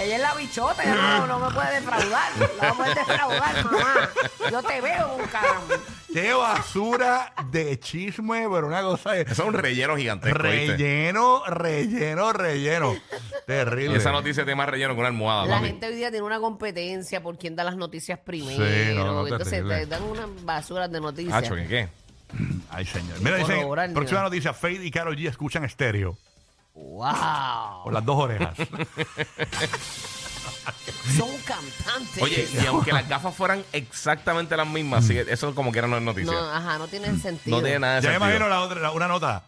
Ella 0.00 0.16
es 0.16 0.22
la 0.22 0.34
bichota, 0.34 0.82
ella 0.82 0.94
no, 1.20 1.26
no 1.26 1.38
me 1.38 1.54
puede 1.54 1.74
defraudar. 1.80 2.30
No 2.60 2.68
me 2.68 2.74
puede 2.74 2.94
defraudar, 2.94 3.64
mamá. 3.64 4.10
Yo 4.50 4.62
te 4.62 4.80
veo 4.80 5.14
un 5.16 5.24
caramba. 5.26 5.76
Qué 6.12 6.32
basura 6.34 7.32
de 7.50 7.78
chisme, 7.80 8.46
pero 8.50 8.66
una 8.66 8.82
cosa 8.82 9.12
de... 9.12 9.22
Eso 9.22 9.32
es 9.42 9.48
un 9.48 9.54
relleno 9.54 9.96
gigantesco. 9.96 10.38
Relleno, 10.38 11.42
relleno, 11.46 12.32
relleno. 12.32 12.94
Terrible. 13.46 13.96
Esa 13.96 14.12
noticia 14.12 14.44
tiene 14.44 14.56
más 14.56 14.68
relleno 14.68 14.94
que 14.94 15.00
una 15.00 15.08
almohada, 15.08 15.46
La 15.46 15.54
papi. 15.56 15.66
gente 15.68 15.86
hoy 15.86 15.94
día 15.96 16.10
tiene 16.10 16.26
una 16.26 16.38
competencia 16.38 17.22
por 17.22 17.38
quién 17.38 17.56
da 17.56 17.64
las 17.64 17.76
noticias 17.76 18.18
primero. 18.18 18.64
Sí, 18.64 18.94
no, 18.94 19.04
no, 19.06 19.22
Entonces 19.26 19.50
terrible. 19.50 19.78
te 19.78 19.86
dan 19.86 20.02
unas 20.04 20.28
basuras 20.44 20.90
de 20.90 21.00
noticias. 21.00 21.34
Hacho, 21.34 21.54
¿qué 21.54 21.66
qué? 21.66 21.88
Ay, 22.70 22.84
señor. 22.86 23.18
Mira, 23.20 23.36
dicen, 23.36 23.56
Corroborar 23.56 23.88
ni 23.88 23.94
próxima 23.94 24.22
noticia, 24.22 24.52
Faith 24.54 24.82
y 24.82 24.90
Carol 24.90 25.16
G 25.16 25.28
escuchan 25.28 25.64
estéreo. 25.64 26.16
¡Wow! 26.74 27.84
Por 27.84 27.92
las 27.92 28.04
dos 28.04 28.16
orejas. 28.16 28.56
Son 31.16 31.28
cantantes. 31.44 32.22
Oye, 32.22 32.48
y 32.62 32.66
aunque 32.66 32.92
las 32.92 33.06
gafas 33.08 33.34
fueran 33.34 33.62
exactamente 33.72 34.56
las 34.56 34.66
mismas, 34.66 35.04
sí, 35.06 35.16
eso 35.18 35.54
como 35.54 35.70
quiera 35.70 35.86
no 35.86 35.96
es 35.98 36.02
noticia. 36.02 36.32
No, 36.32 36.40
No, 36.40 36.50
ajá, 36.52 36.78
no 36.78 36.88
tienen 36.88 37.20
sentido. 37.20 37.60
tiene 37.62 37.78
nada 37.78 37.96
de 37.96 38.02
ya 38.02 38.08
me 38.08 38.14
sentido. 38.14 38.30
imagino 38.36 38.48
la 38.48 38.60
otra, 38.62 38.80
la- 38.80 38.90
una 38.90 39.06
nota. 39.08 39.44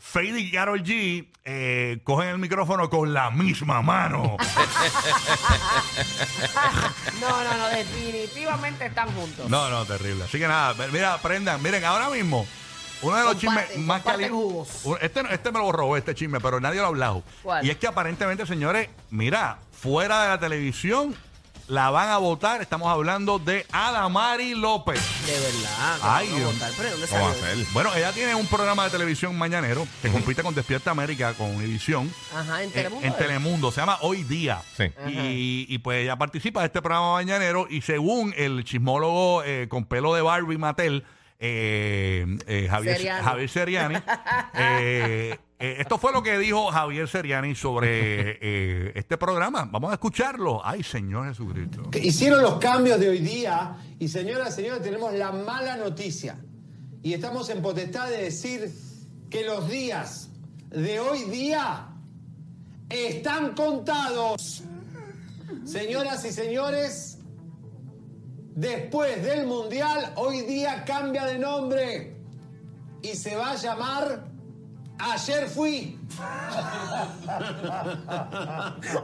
Faith 0.00 0.36
y 0.36 0.50
Carol 0.52 0.82
G 0.82 1.26
eh, 1.44 2.00
cogen 2.04 2.28
el 2.28 2.38
micrófono 2.38 2.88
con 2.88 3.12
la 3.12 3.30
misma 3.30 3.82
mano. 3.82 4.36
No, 7.20 7.44
no, 7.44 7.56
no, 7.58 7.68
definitivamente 7.68 8.86
están 8.86 9.10
juntos. 9.12 9.48
No, 9.50 9.68
no, 9.70 9.84
terrible. 9.84 10.24
Así 10.24 10.38
que 10.38 10.46
nada, 10.46 10.74
mira, 10.92 11.14
aprendan. 11.14 11.60
Miren, 11.62 11.84
ahora 11.84 12.10
mismo, 12.10 12.46
uno 13.02 13.16
de 13.16 13.24
los 13.24 13.38
chismes 13.38 13.76
más 13.78 14.02
calientes. 14.02 14.30
jugos. 14.30 14.68
Este, 15.00 15.22
este 15.30 15.50
me 15.52 15.58
lo 15.58 15.72
robó, 15.72 15.96
este 15.96 16.14
chisme, 16.14 16.38
pero 16.40 16.60
nadie 16.60 16.78
lo 16.78 16.84
ha 16.84 16.88
hablado. 16.88 17.22
¿Cuál? 17.42 17.66
Y 17.66 17.70
es 17.70 17.76
que 17.76 17.86
aparentemente, 17.88 18.46
señores, 18.46 18.88
mira, 19.10 19.58
fuera 19.72 20.22
de 20.22 20.28
la 20.28 20.38
televisión, 20.38 21.14
la 21.68 21.90
van 21.90 22.08
a 22.08 22.18
votar. 22.18 22.60
Estamos 22.62 22.88
hablando 22.88 23.38
de 23.38 23.66
Adamari 23.72 24.54
López. 24.54 25.00
De 25.26 25.32
verdad. 25.32 25.96
que 25.96 26.02
Ay, 26.02 26.26
van 26.28 26.34
a 26.34 26.38
Dios. 26.38 26.52
votar, 26.54 26.72
pero 26.76 26.90
¿dónde 26.90 27.06
¿Cómo 27.08 27.22
va 27.24 27.30
a 27.30 27.34
salió? 27.34 27.64
ser? 27.64 27.72
Bueno, 27.72 27.94
ella 27.94 28.12
tiene 28.12 28.34
un 28.34 28.46
programa 28.46 28.84
de 28.84 28.90
televisión 28.90 29.36
mañanero 29.36 29.86
que 30.02 30.08
compite 30.10 30.42
con 30.42 30.54
Despierta 30.54 30.90
América, 30.90 31.34
con 31.34 31.54
Univisión. 31.54 32.12
Ajá, 32.34 32.62
en 32.62 32.70
eh, 32.70 32.72
Telemundo. 32.72 33.06
en 33.06 33.16
Telemundo, 33.16 33.70
se 33.72 33.80
llama 33.80 33.98
Hoy 34.00 34.24
Día. 34.24 34.62
Sí. 34.76 34.84
Y, 35.08 35.66
y, 35.68 35.78
pues 35.78 36.02
ella 36.04 36.16
participa 36.16 36.60
de 36.60 36.66
este 36.66 36.80
programa 36.82 37.12
mañanero 37.12 37.66
y 37.68 37.82
según 37.82 38.32
el 38.36 38.64
chismólogo 38.64 39.42
eh, 39.44 39.66
con 39.68 39.84
pelo 39.84 40.14
de 40.14 40.22
Barbie 40.22 40.58
Mattel, 40.58 41.04
eh, 41.38 42.26
eh, 42.46 42.66
Javier 42.68 42.96
Seriani. 42.96 43.24
Javier 43.24 43.48
Seriani, 43.48 43.94
eh, 44.54 45.38
eh, 45.60 45.76
esto 45.78 45.98
fue 45.98 46.12
lo 46.12 46.22
que 46.22 46.38
dijo 46.38 46.70
Javier 46.70 47.08
Seriani 47.08 47.54
sobre 47.54 48.38
eh, 48.40 48.92
este 48.94 49.16
programa. 49.16 49.68
Vamos 49.70 49.90
a 49.90 49.94
escucharlo. 49.94 50.64
Ay, 50.64 50.82
Señor 50.82 51.28
Jesucristo. 51.28 51.90
hicieron 52.00 52.42
los 52.42 52.58
cambios 52.58 53.00
de 53.00 53.08
hoy 53.08 53.18
día 53.18 53.76
y 53.98 54.08
señoras, 54.08 54.54
señores, 54.54 54.82
tenemos 54.82 55.12
la 55.14 55.32
mala 55.32 55.76
noticia. 55.76 56.38
Y 57.02 57.12
estamos 57.12 57.48
en 57.50 57.62
potestad 57.62 58.08
de 58.08 58.22
decir 58.24 58.72
que 59.30 59.44
los 59.44 59.68
días 59.68 60.30
de 60.70 61.00
hoy 61.00 61.24
día 61.24 61.88
están 62.88 63.54
contados. 63.54 64.62
Señoras 65.64 66.24
y 66.24 66.32
señores, 66.32 67.17
después 68.58 69.22
del 69.22 69.46
Mundial, 69.46 70.14
hoy 70.16 70.40
día 70.40 70.84
cambia 70.84 71.24
de 71.26 71.38
nombre 71.38 72.16
y 73.02 73.14
se 73.14 73.36
va 73.36 73.52
a 73.52 73.54
llamar 73.54 74.24
Ayer 74.98 75.48
fui. 75.48 75.98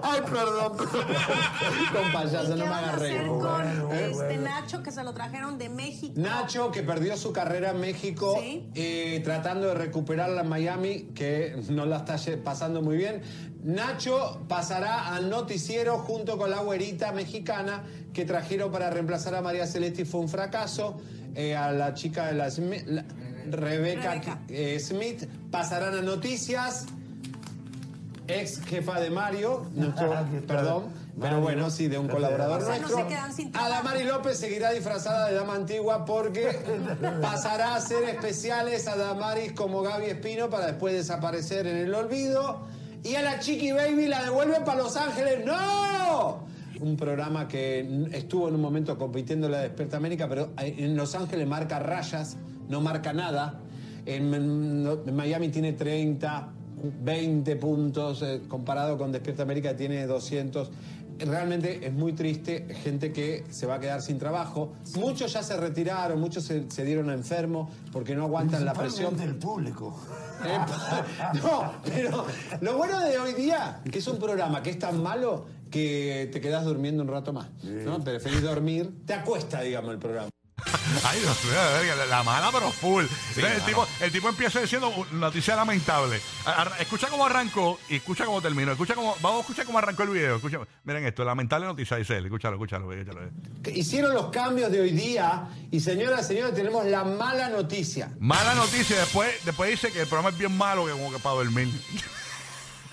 Ay, 0.02 0.20
perdón. 0.28 0.76
Con 0.76 2.12
payaso, 2.12 2.56
no 2.56 2.66
me 2.66 2.74
agarré. 2.74 4.10
Este 4.10 4.36
Nacho 4.38 4.82
que 4.82 4.90
se 4.90 5.04
lo 5.04 5.14
trajeron 5.14 5.56
de 5.58 5.68
México. 5.68 6.14
Nacho, 6.16 6.70
que 6.70 6.82
perdió 6.82 7.16
su 7.16 7.32
carrera 7.32 7.70
en 7.70 7.80
México, 7.80 8.36
Sí. 8.40 8.68
eh, 8.74 9.20
tratando 9.24 9.68
de 9.68 9.74
recuperarla 9.74 10.40
en 10.42 10.48
Miami, 10.48 11.10
que 11.14 11.62
no 11.70 11.86
la 11.86 11.98
está 11.98 12.16
pasando 12.42 12.82
muy 12.82 12.96
bien. 12.96 13.22
Nacho 13.62 14.42
pasará 14.48 15.14
al 15.14 15.30
noticiero 15.30 15.98
junto 15.98 16.36
con 16.36 16.50
la 16.50 16.58
güerita 16.60 17.12
mexicana 17.12 17.82
que 18.12 18.24
trajeron 18.24 18.70
para 18.70 18.90
reemplazar 18.90 19.34
a 19.36 19.42
María 19.42 19.66
Celeste 19.66 20.02
y 20.02 20.04
fue 20.04 20.20
un 20.20 20.28
fracaso. 20.28 21.00
Eh, 21.36 21.56
a 21.56 21.72
la 21.72 21.94
chica 21.94 22.26
de 22.28 22.34
la, 22.34 22.46
Smi- 22.46 22.84
la- 22.86 23.04
Rebeca, 23.50 24.10
Rebeca. 24.12 24.38
eh, 24.48 24.78
Smith 24.80 25.24
pasarán 25.50 25.94
a 25.94 26.02
noticias. 26.02 26.86
Ex 28.26 28.60
jefa 28.64 29.00
de 29.00 29.10
Mario, 29.10 29.66
nuestro, 29.74 30.14
perdón, 30.46 30.84
pero 31.20 31.42
bueno, 31.42 31.68
sí, 31.68 31.88
de 31.88 31.98
un 31.98 32.08
colaborador 32.08 32.62
O 32.62 32.64
sea, 32.64 32.76
no 32.76 32.80
nuestro. 32.88 33.02
se 33.02 33.06
quedan 33.08 33.34
sin 33.34 33.52
trabajo. 33.52 33.74
Adamari 33.74 34.04
López 34.04 34.38
seguirá 34.38 34.70
disfrazada 34.70 35.28
de 35.28 35.34
dama 35.34 35.54
antigua 35.56 36.06
porque 36.06 36.56
pasará 37.20 37.72
a 37.72 37.76
hacer 37.76 38.02
especiales 38.04 38.88
a 38.88 38.96
Damaris 38.96 39.52
como 39.52 39.82
Gaby 39.82 40.06
Espino 40.06 40.48
para 40.48 40.66
después 40.68 40.94
desaparecer 40.94 41.66
en 41.66 41.76
el 41.76 41.94
olvido. 41.94 42.62
Y 43.02 43.14
a 43.16 43.22
la 43.22 43.38
Chiqui 43.40 43.72
Baby 43.72 44.08
la 44.08 44.22
devuelven 44.22 44.64
para 44.64 44.82
Los 44.82 44.96
Ángeles. 44.96 45.44
¡No! 45.44 46.46
Un 46.80 46.96
programa 46.96 47.46
que 47.46 48.06
estuvo 48.12 48.48
en 48.48 48.54
un 48.54 48.62
momento 48.62 48.96
compitiendo 48.96 49.46
en 49.48 49.52
la 49.52 49.58
Despierta 49.60 49.98
América, 49.98 50.26
pero 50.30 50.48
en 50.56 50.96
Los 50.96 51.14
Ángeles 51.14 51.46
marca 51.46 51.78
rayas, 51.78 52.38
no 52.68 52.80
marca 52.80 53.12
nada. 53.12 53.61
En, 54.06 54.35
en 54.35 55.16
Miami 55.16 55.49
tiene 55.49 55.73
30, 55.73 56.52
20 57.02 57.56
puntos, 57.56 58.23
eh, 58.23 58.42
comparado 58.49 58.99
con 58.99 59.12
Despierta 59.12 59.42
América 59.42 59.76
tiene 59.76 60.06
200. 60.06 60.71
Realmente 61.16 61.87
es 61.87 61.92
muy 61.92 62.12
triste, 62.12 62.66
gente 62.83 63.12
que 63.12 63.44
se 63.49 63.66
va 63.66 63.76
a 63.76 63.80
quedar 63.80 64.02
sin 64.02 64.18
trabajo. 64.18 64.73
Muchos 64.97 65.33
ya 65.33 65.42
se 65.42 65.56
retiraron, 65.56 66.21
muchos 66.21 66.44
se, 66.44 66.68
se 66.71 66.85
dieron 66.85 67.09
enfermos 67.11 67.71
porque 67.92 68.16
no 68.16 68.25
aguantan 68.25 68.64
la 68.64 68.73
presión. 68.73 69.16
del 69.16 69.37
público. 69.37 69.97
Eh, 70.44 70.59
no, 71.42 71.75
pero 71.85 72.26
lo 72.61 72.76
bueno 72.76 73.00
de 73.00 73.16
hoy 73.18 73.33
día, 73.35 73.80
que 73.90 74.00
es 74.00 74.09
un 74.09 74.18
programa 74.18 74.62
que 74.62 74.71
es 74.71 74.78
tan 74.78 75.00
malo 75.02 75.47
que 75.71 76.28
te 76.33 76.40
quedas 76.40 76.64
durmiendo 76.64 77.02
un 77.02 77.09
rato 77.09 77.33
más. 77.33 77.47
¿no? 77.62 78.02
Preferís 78.02 78.42
dormir, 78.42 78.92
te 79.06 79.14
acuesta, 79.14 79.61
digamos, 79.61 79.92
el 79.92 79.99
programa. 79.99 80.30
Ay, 81.04 81.21
Dios 81.21 81.44
mío, 81.44 81.94
la, 81.97 82.06
la 82.06 82.23
mala 82.23 82.50
pero 82.52 82.71
full. 82.71 83.04
Entonces, 83.04 83.37
el, 83.44 83.52
mano. 83.52 83.64
tipo, 83.66 83.88
el 84.00 84.12
tipo 84.12 84.28
empieza 84.28 84.61
diciendo 84.61 84.88
una 84.88 85.26
noticia 85.26 85.54
lamentable. 85.56 86.21
A- 86.47 86.71
escucha 86.80 87.09
cómo 87.09 87.26
arrancó 87.26 87.78
y 87.88 87.97
escucha 87.97 88.25
cómo 88.25 88.40
terminó. 88.42 88.73
Escucha 88.73 88.94
cómo, 88.94 89.16
vamos 89.21 89.38
a 89.38 89.40
escuchar 89.42 89.66
cómo 89.66 89.78
arrancó 89.78 90.02
el 90.04 90.11
video. 90.11 90.37
Escucha, 90.37 90.59
miren 90.85 91.06
esto, 91.06 91.25
lamentable 91.25 91.66
noticia, 91.66 91.97
dice 91.97 92.16
él. 92.16 92.25
Escúchalo, 92.26 92.54
escúchalo, 92.56 92.92
escúchalo. 92.92 93.30
Hicieron 93.75 94.14
los 94.14 94.30
cambios 94.30 94.71
de 94.71 94.80
hoy 94.80 94.90
día 94.92 95.49
y 95.71 95.80
señoras, 95.80 96.26
señores, 96.26 96.54
tenemos 96.54 96.85
la 96.87 97.04
mala 97.04 97.49
noticia. 97.50 98.11
Mala 98.18 98.54
noticia, 98.54 98.99
después, 98.99 99.33
después 99.44 99.71
dice 99.71 99.92
que 99.92 100.02
el 100.02 100.06
programa 100.06 100.30
es 100.30 100.38
bien 100.38 100.56
malo, 100.56 100.87
que 100.87 100.92
como 100.92 101.12
que 101.12 101.18
para 101.18 101.37
dormir. 101.37 101.68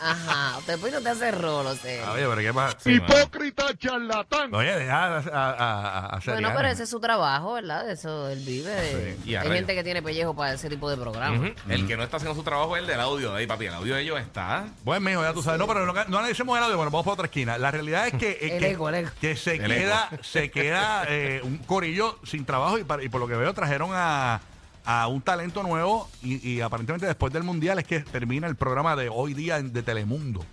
Ajá, 0.01 0.57
usted 0.57 0.79
pues 0.79 0.91
no 0.93 1.01
te 1.01 1.09
hace 1.09 1.31
rolo, 1.31 1.75
sé. 1.75 2.01
Oye, 2.03 2.25
pero 2.27 2.37
qué 2.37 2.51
más. 2.53 2.75
Hipócrita 2.85 3.75
charlatán. 3.77 4.53
Oye, 4.53 4.75
deja 4.75 5.05
a, 5.05 5.17
a, 5.19 5.51
a, 5.51 6.05
a 6.17 6.19
Bueno, 6.25 6.51
pero 6.55 6.67
ese 6.69 6.83
es 6.83 6.89
su 6.89 6.99
trabajo, 6.99 7.53
¿verdad? 7.53 7.85
De 7.85 7.93
Eso 7.93 8.29
él 8.29 8.39
vive. 8.45 8.69
de- 8.71 9.15
Sí, 9.23 9.29
y 9.31 9.35
a 9.35 9.41
Hay 9.41 9.47
rayos. 9.47 9.59
gente 9.59 9.75
que 9.75 9.83
tiene 9.83 10.01
pellejo 10.01 10.35
para 10.35 10.53
ese 10.53 10.69
tipo 10.69 10.89
de 10.89 10.97
programa. 10.97 11.37
Ujú. 11.37 11.53
El 11.69 11.87
que 11.87 11.95
no 11.97 12.03
está 12.03 12.17
haciendo 12.17 12.35
su 12.35 12.43
trabajo 12.43 12.75
es 12.75 12.81
el 12.81 12.87
del 12.87 12.99
audio. 12.99 13.33
Ahí, 13.35 13.45
papi, 13.47 13.65
el 13.67 13.73
audio 13.75 13.95
de 13.95 14.01
ellos 14.01 14.19
está. 14.19 14.65
Buen 14.83 15.03
mijo, 15.03 15.21
ya 15.21 15.33
tú 15.33 15.43
sabes. 15.43 15.59
No, 15.59 15.67
pero 15.67 15.85
no, 15.85 15.93
no 15.93 16.17
analicemos 16.17 16.57
el 16.57 16.63
audio, 16.63 16.77
bueno, 16.77 16.91
vamos 16.91 17.05
para 17.05 17.13
otra 17.13 17.25
esquina. 17.27 17.57
La 17.57 17.69
realidad 17.71 18.07
es 18.07 18.13
que, 18.15 18.31
eh, 18.41 18.55
El 18.55 18.59
que, 18.59 18.71
eco, 18.71 18.89
el 18.89 18.95
eco. 18.95 19.11
que 19.21 19.35
se 19.35 19.55
El 19.55 19.67
queda, 19.67 20.09
se 20.23 20.49
queda 20.51 21.05
eh, 21.07 21.41
un 21.43 21.57
corillo 21.59 22.17
sin 22.23 22.45
trabajo 22.45 22.77
y, 22.79 22.83
para- 22.83 23.03
y 23.03 23.09
por 23.09 23.21
lo 23.21 23.27
que 23.27 23.35
veo 23.35 23.53
trajeron 23.53 23.91
a, 23.93 24.41
a 24.85 25.07
un 25.07 25.21
talento 25.21 25.63
nuevo 25.63 26.09
y, 26.23 26.47
y 26.49 26.61
aparentemente 26.61 27.05
después 27.05 27.31
del 27.33 27.43
Mundial 27.43 27.79
es 27.79 27.85
que 27.85 27.99
termina 27.99 28.47
el 28.47 28.55
programa 28.55 28.95
de 28.95 29.09
hoy 29.09 29.33
día 29.33 29.61
de 29.61 29.83
Telemundo. 29.83 30.43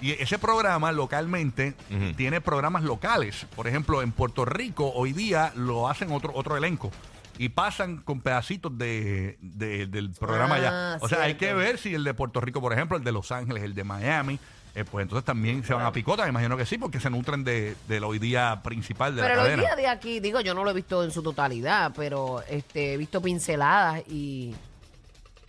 Y 0.00 0.10
ese 0.12 0.38
programa 0.38 0.90
localmente 0.92 1.74
tiene 2.16 2.40
programas 2.40 2.82
locales. 2.82 3.46
Por 3.54 3.68
ejemplo, 3.68 4.02
en 4.02 4.12
Puerto 4.12 4.44
Rico 4.44 4.90
hoy 4.94 5.12
día 5.12 5.52
lo 5.56 5.88
hacen 5.88 6.10
otro, 6.12 6.32
otro 6.34 6.56
elenco. 6.56 6.90
Y 7.38 7.48
pasan 7.48 7.96
con 7.98 8.20
pedacitos 8.20 8.76
de, 8.78 9.38
de- 9.40 9.86
del 9.86 10.10
programa 10.10 10.54
Ah, 10.56 10.60
ya. 10.60 10.98
O 11.00 11.08
sea, 11.08 11.22
hay 11.22 11.34
que 11.34 11.52
ver 11.54 11.78
si 11.78 11.92
el 11.94 12.04
de 12.04 12.14
Puerto 12.14 12.40
Rico, 12.40 12.60
por 12.60 12.72
ejemplo, 12.72 12.96
el 12.96 13.02
de 13.04 13.10
Los 13.12 13.32
Ángeles, 13.32 13.62
el 13.64 13.74
de 13.74 13.82
Miami, 13.84 14.38
eh, 14.74 14.84
pues 14.84 15.02
entonces 15.04 15.24
también 15.24 15.62
se 15.64 15.72
van 15.74 15.86
a 15.86 15.92
picota, 15.92 16.24
me 16.24 16.30
imagino 16.30 16.56
que 16.56 16.66
sí, 16.66 16.78
porque 16.78 16.98
se 17.00 17.08
nutren 17.10 17.44
de, 17.44 17.76
del 17.88 18.02
hoy 18.04 18.18
día 18.18 18.60
principal 18.62 19.14
de 19.14 19.22
Pero 19.22 19.34
la 19.36 19.40
el 19.42 19.46
cadena. 19.50 19.62
día 19.62 19.76
de 19.76 19.86
aquí, 19.88 20.20
digo, 20.20 20.40
yo 20.40 20.54
no 20.54 20.64
lo 20.64 20.70
he 20.70 20.74
visto 20.74 21.04
en 21.04 21.10
su 21.12 21.22
totalidad, 21.22 21.92
pero 21.94 22.42
este, 22.48 22.94
he 22.94 22.96
visto 22.96 23.20
pinceladas 23.22 24.02
y, 24.08 24.54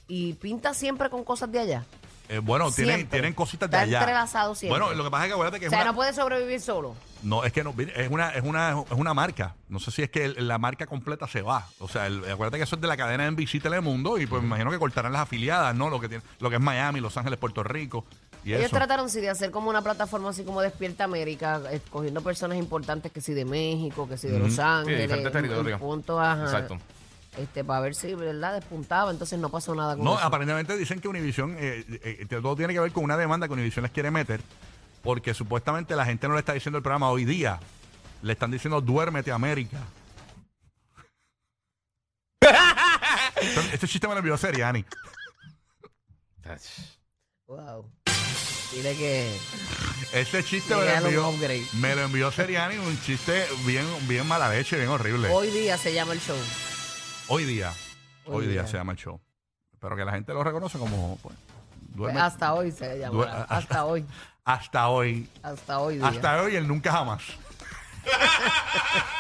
y 0.08 0.34
pinta 0.34 0.74
siempre 0.74 1.10
con 1.10 1.24
cosas 1.24 1.52
de 1.52 1.60
allá. 1.60 1.84
Eh, 2.28 2.40
bueno, 2.40 2.72
tienen, 2.72 3.08
tienen 3.08 3.34
cositas 3.34 3.70
de 3.70 3.78
Está 3.78 3.84
allá. 3.86 4.00
entrelazado 4.00 4.56
siempre. 4.56 4.80
Bueno, 4.80 4.96
lo 4.96 5.04
que 5.04 5.12
pasa 5.12 5.26
es 5.26 5.30
que 5.30 5.34
acuérdate 5.34 5.60
que 5.60 5.66
O 5.66 5.68
es 5.68 5.70
sea, 5.70 5.82
una, 5.82 5.92
no 5.92 5.96
puede 5.96 6.12
sobrevivir 6.12 6.60
solo. 6.60 6.96
no, 7.22 7.44
es 7.44 7.54
que 7.54 7.64
no, 7.64 7.72
es 7.78 8.10
una, 8.10 8.30
es 8.30 8.44
una, 8.44 8.72
es 8.82 8.98
una 8.98 9.14
marca. 9.14 9.54
No 9.70 9.80
sé 9.80 9.92
si 9.92 10.02
es 10.02 10.10
que 10.10 10.26
el- 10.26 10.48
la 10.48 10.58
marca 10.58 10.88
completa 10.88 11.28
se 11.28 11.44
va. 11.44 11.68
O 11.78 11.88
sea, 11.88 12.08
el- 12.08 12.24
acuérdate 12.32 12.58
que 12.58 12.64
eso 12.64 12.78
es 12.78 12.82
de 12.82 12.88
la 12.88 12.98
cadena 12.98 13.28
NBC 13.30 13.60
Telemundo 13.62 14.18
y 14.18 14.26
pues 14.26 14.42
me 14.42 14.48
imagino 14.48 14.72
que 14.72 14.80
cortarán 14.80 15.14
las 15.14 15.22
afiliadas, 15.22 15.76
¿no? 15.76 15.92
Lo 15.92 16.00
que 16.00 16.10
tiene, 16.10 16.24
lo 16.40 16.50
que 16.50 16.56
es 16.56 16.62
Miami, 16.64 17.00
Los 17.00 17.16
Ángeles, 17.16 17.38
Puerto 17.38 17.62
Rico 17.62 18.06
y 18.46 18.54
Ellos 18.54 18.68
eso. 18.68 18.76
trataron 18.76 19.10
sí 19.10 19.20
de 19.20 19.30
hacer 19.30 19.50
como 19.52 19.70
una 19.70 19.82
plataforma 19.82 20.30
así 20.30 20.44
como 20.44 20.62
Despierta 20.62 21.04
América, 21.04 21.62
escogiendo 21.72 22.22
personas 22.22 22.58
importantes 22.58 23.12
que 23.12 23.20
sí 23.20 23.34
de 23.34 23.44
México, 23.44 24.08
que 24.08 24.18
sí 24.18 24.28
de 24.28 24.40
Los 24.40 24.58
Ángeles, 24.60 25.12
en 25.12 25.32
territorios. 25.32 25.80
puntos, 25.82 26.22
ajá. 26.22 26.44
Exacto. 26.44 26.78
Este, 27.38 27.66
para 27.66 27.82
ver 27.82 27.96
si, 27.96 28.14
¿verdad? 28.16 28.54
Despuntaba, 28.54 29.12
entonces 29.12 29.38
no 29.40 29.50
pasó 29.50 29.76
nada 29.76 29.96
con 29.98 30.06
No, 30.06 30.16
eso. 30.16 30.24
aparentemente 30.24 30.78
dicen 30.78 31.02
que 31.02 31.08
Univision, 31.10 31.58
eh, 31.60 31.84
eh, 31.90 32.18
eh, 32.22 32.26
todo 32.30 32.56
tiene 32.56 32.72
que 32.74 32.80
ver 32.80 32.92
con 32.94 33.04
una 33.04 33.18
demanda 33.18 33.48
que 33.48 33.54
Univision 33.56 33.84
les 33.84 33.92
quiere 33.92 34.10
meter, 34.12 34.40
porque 35.04 35.34
supuestamente 35.34 35.96
la 35.98 36.06
gente 36.06 36.28
no 36.30 36.36
le 36.36 36.40
está 36.40 36.54
diciendo 36.54 36.78
el 36.78 36.84
programa 36.84 37.10
hoy 37.10 37.26
día, 37.26 37.60
le 38.22 38.32
están 38.32 38.52
diciendo 38.52 38.80
duérmete 38.80 39.32
América. 39.34 39.80
Entonces, 43.42 43.74
este 43.74 43.88
chiste 43.88 44.08
me 44.08 44.14
lo 44.14 44.20
envió 44.20 44.38
Seriani. 44.38 44.86
Wow. 47.48 47.90
Dile 48.76 48.96
que... 48.98 49.38
Este 50.12 50.44
chiste 50.44 50.76
me 50.76 50.84
lo, 51.00 51.08
envió, 51.08 51.32
me 51.74 51.96
lo 51.96 52.02
envió 52.04 52.30
Seriani, 52.32 52.76
un 52.78 53.02
chiste 53.02 53.48
bien, 53.66 53.86
bien 54.08 54.28
mala 54.28 54.50
leche, 54.50 54.76
bien 54.78 54.90
horrible. 54.90 55.30
Hoy, 55.30 55.48
Hoy 55.48 55.54
día 55.54 55.78
se 55.78 55.94
llama 55.94 56.12
el 56.14 56.20
show. 56.20 56.36
día, 57.46 57.74
hoy, 58.26 58.36
Hoy 58.36 58.46
día. 58.48 58.62
día. 58.64 58.68
se 58.68 58.78
llama 58.78 58.92
el 58.92 58.98
show. 58.98 59.20
Pero 59.80 59.96
que 59.96 60.04
la 60.04 60.12
gente 60.12 60.34
lo 60.34 60.44
reconoce 60.44 60.78
como, 60.78 61.18
pues, 61.24 61.36
duerme- 61.96 62.20
hasta 62.20 62.54
hoy 62.54 62.72
se 62.72 63.00
llama. 63.00 63.46
hasta 63.50 63.86
hoy. 63.86 64.06
hasta 64.46 64.88
hoy. 64.90 65.30
Hasta 65.42 65.80
hoy 65.80 65.96
día. 65.98 66.08
Hasta 66.08 66.42
hoy 66.44 66.56
el 66.58 66.68
nunca 66.68 66.92
jamás. 66.92 67.22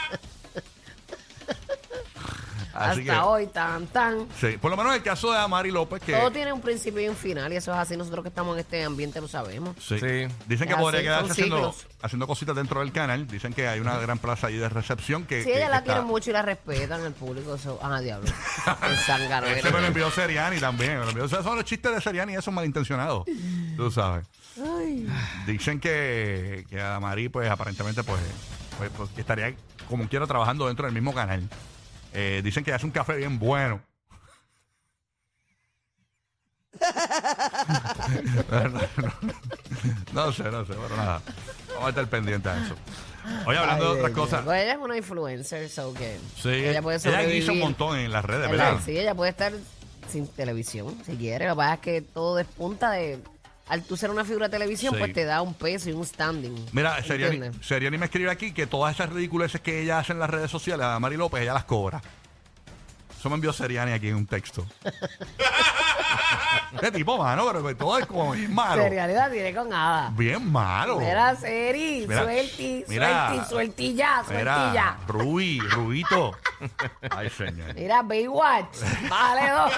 Así 2.75 3.01
hasta 3.01 3.13
que, 3.13 3.19
hoy, 3.19 3.47
tan, 3.47 3.87
tan. 3.87 4.27
sí, 4.39 4.57
por 4.59 4.69
lo 4.69 4.77
menos 4.77 4.91
en 4.91 4.97
el 4.97 5.03
caso 5.03 5.31
de 5.31 5.37
Amari 5.39 5.71
López, 5.71 6.01
que 6.01 6.11
Todo 6.13 6.29
tiene 6.31 6.51
un 6.51 6.59
principio 6.61 7.01
y 7.01 7.07
un 7.07 7.15
final, 7.15 7.51
y 7.53 7.55
eso 7.55 7.71
es 7.71 7.77
así. 7.77 7.95
Nosotros 7.95 8.21
que 8.23 8.29
estamos 8.29 8.53
en 8.55 8.59
este 8.59 8.83
ambiente 8.83 9.21
lo 9.21 9.27
sabemos. 9.27 9.75
sí, 9.79 9.97
Sí. 9.99 10.27
dicen 10.45 10.67
que 10.67 10.73
Es 10.73 10.79
podría 10.79 10.99
así, 10.99 11.03
quedarse 11.05 11.21
son 11.27 11.31
haciendo, 11.31 11.73
ciclos. 11.73 11.87
haciendo 12.01 12.27
cositas 12.27 12.55
dentro 12.55 12.81
del 12.81 12.91
canal. 12.91 13.27
Dicen 13.27 13.53
que 13.53 13.67
hay 13.67 13.79
una 13.79 13.97
gran 13.97 14.19
plaza 14.19 14.47
ahí 14.47 14.57
de 14.57 14.67
recepción 14.69 15.25
que. 15.25 15.39
Si 15.43 15.45
que- 15.49 15.55
ella 15.57 15.65
que 15.65 15.71
la 15.71 15.77
está- 15.77 15.93
quiere 15.93 16.01
mucho 16.07 16.29
y 16.29 16.33
la 16.33 16.41
respetan, 16.41 17.01
el 17.05 17.13
público. 17.13 17.55
Eso, 17.55 17.79
ah, 17.81 17.99
diablo. 18.01 18.29
El 18.89 18.97
zángano. 18.97 19.47
Ese 19.47 19.71
me 19.71 19.79
lo 19.81 19.87
envió 19.87 20.11
Seriani 20.11 20.59
también. 20.59 20.99
me 20.99 21.03
lo 21.05 21.09
envió. 21.09 21.23
O 21.25 21.29
sea, 21.29 21.41
son 21.43 21.55
los 21.55 21.65
chistes 21.65 21.93
de 21.93 22.01
Seriani 22.01 22.35
esos 22.35 22.53
malintencionados. 22.53 23.25
Tú 23.77 23.89
sabes. 23.91 24.25
Dicen 25.45 25.79
que, 25.79 26.65
que 26.69 26.81
Adamari, 26.81 27.29
pues 27.29 27.49
aparentemente, 27.49 28.03
pues, 28.03 28.19
pues, 28.77 28.89
pues, 28.97 29.09
que 29.11 29.21
estaría 29.21 29.53
como 29.89 30.07
quiera 30.07 30.25
trabajando 30.27 30.67
dentro 30.67 30.85
del 30.85 30.93
mismo 30.93 31.13
canal. 31.13 31.47
Eh, 32.17 32.39
dicen 32.41 32.63
que 32.63 32.71
hace 32.71 32.85
un 32.85 32.93
café 32.93 33.17
bien 33.17 33.37
bueno. 33.37 33.81
no, 40.13 40.31
sé, 40.31 40.43
no 40.43 40.65
sé, 40.65 40.73
pero 40.81 40.95
nada. 40.95 41.21
Vamos 41.69 41.85
a 41.85 41.89
estar 41.89 42.07
pendientes 42.07 42.49
a 42.51 42.65
eso. 42.65 42.75
Oye, 43.45 43.57
hablando 43.57 43.93
de 43.93 43.99
otras 43.99 44.13
cosas. 44.13 44.45
Pues 44.45 44.63
ella 44.63 44.73
es 44.73 44.79
una 44.79 44.95
influencer, 44.95 45.67
so 45.69 45.93
que 45.93 46.17
Sí, 46.41 46.49
ella 46.49 46.81
puede 46.81 46.97
ella 46.97 47.23
guisa 47.23 47.51
un 47.51 47.59
montón 47.59 47.97
en 47.97 48.09
las 48.11 48.23
redes. 48.23 48.49
¿verdad? 48.49 48.79
Sí, 48.85 48.97
ella 48.97 49.13
puede 49.13 49.31
estar 49.31 49.51
sin 50.09 50.25
televisión, 50.27 50.97
si 51.05 51.17
quiere. 51.17 51.47
Lo 51.47 51.55
que 51.55 51.57
pasa 51.57 51.73
es 51.75 51.79
que 51.81 52.01
todo 52.01 52.37
despunta 52.37 52.91
de... 52.91 53.19
Al 53.67 53.83
tú 53.83 53.97
ser 53.97 54.11
una 54.11 54.23
figura 54.23 54.47
de 54.47 54.51
televisión, 54.51 54.93
Sí. 54.93 54.99
pues 54.99 55.13
te 55.13 55.25
da 55.25 55.41
un 55.41 55.53
peso 55.55 55.89
y 55.89 55.93
un 55.93 56.05
standing. 56.05 56.67
Mira, 56.71 57.01
Seriani, 57.03 57.35
¿entiendes? 57.37 57.65
Seriani 57.65 57.97
me 57.97 58.05
escribe 58.05 58.29
aquí 58.29 58.51
que 58.53 58.67
todas 58.67 58.93
esas 58.93 59.09
ridiculeces 59.09 59.59
que 59.61 59.81
ella 59.81 59.99
hace 59.99 60.13
en 60.13 60.19
las 60.19 60.29
redes 60.29 60.51
sociales, 60.51 60.85
a 60.85 60.99
Mari 60.99 61.17
López, 61.17 61.41
ella 61.41 61.53
las 61.53 61.63
cobra. 61.65 62.01
Eso 63.17 63.29
me 63.29 63.35
envió 63.35 63.51
Seriani 63.53 63.91
aquí 63.93 64.09
en 64.09 64.15
un 64.15 64.27
texto. 64.27 64.65
Este 66.73 66.91
tipo, 66.91 67.17
mano, 67.17 67.45
pero 67.47 67.65
que 67.65 67.75
todo 67.75 67.97
es 67.97 68.05
como 68.05 68.31
bien 68.33 68.53
malo. 68.53 68.81
Serialidad 68.83 69.31
tiene 69.31 69.53
con 69.55 69.69
nada. 69.69 70.09
Bien 70.13 70.51
malo. 70.51 70.99
Mira, 70.99 71.33
Seri, 71.35 72.05
Mira, 72.07 72.23
suelti, 72.23 72.83
mira, 72.87 73.27
suelti, 73.29 73.49
sueltilla, 73.49 74.23
Mira, 74.29 74.55
sueltilla. 74.55 74.97
Rubí, 75.07 75.59
Rubito. 75.59 76.37
Ay, 77.11 77.29
señor. 77.29 77.73
Mira, 77.75 78.01
Baywatch, 78.01 78.77
bájale 79.09 79.51
dos. 79.51 79.71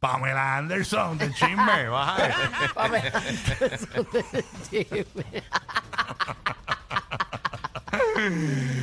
Pamela 0.00 0.56
Anderson, 0.58 1.18
del 1.18 1.34
chisme, 1.34 1.88
bájale. 1.90 2.34
Pamela 2.74 3.12
Anderson 3.14 4.06
del 4.12 4.44
chisme. 4.70 5.42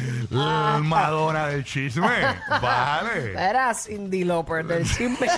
La 0.30 0.80
Madonna 0.84 1.48
del 1.48 1.64
chisme, 1.64 2.08
bájale. 2.50 3.32
Era 3.34 3.74
Cindy 3.74 4.24
Lauper 4.24 4.66
del 4.66 4.86
chisme. 4.86 5.28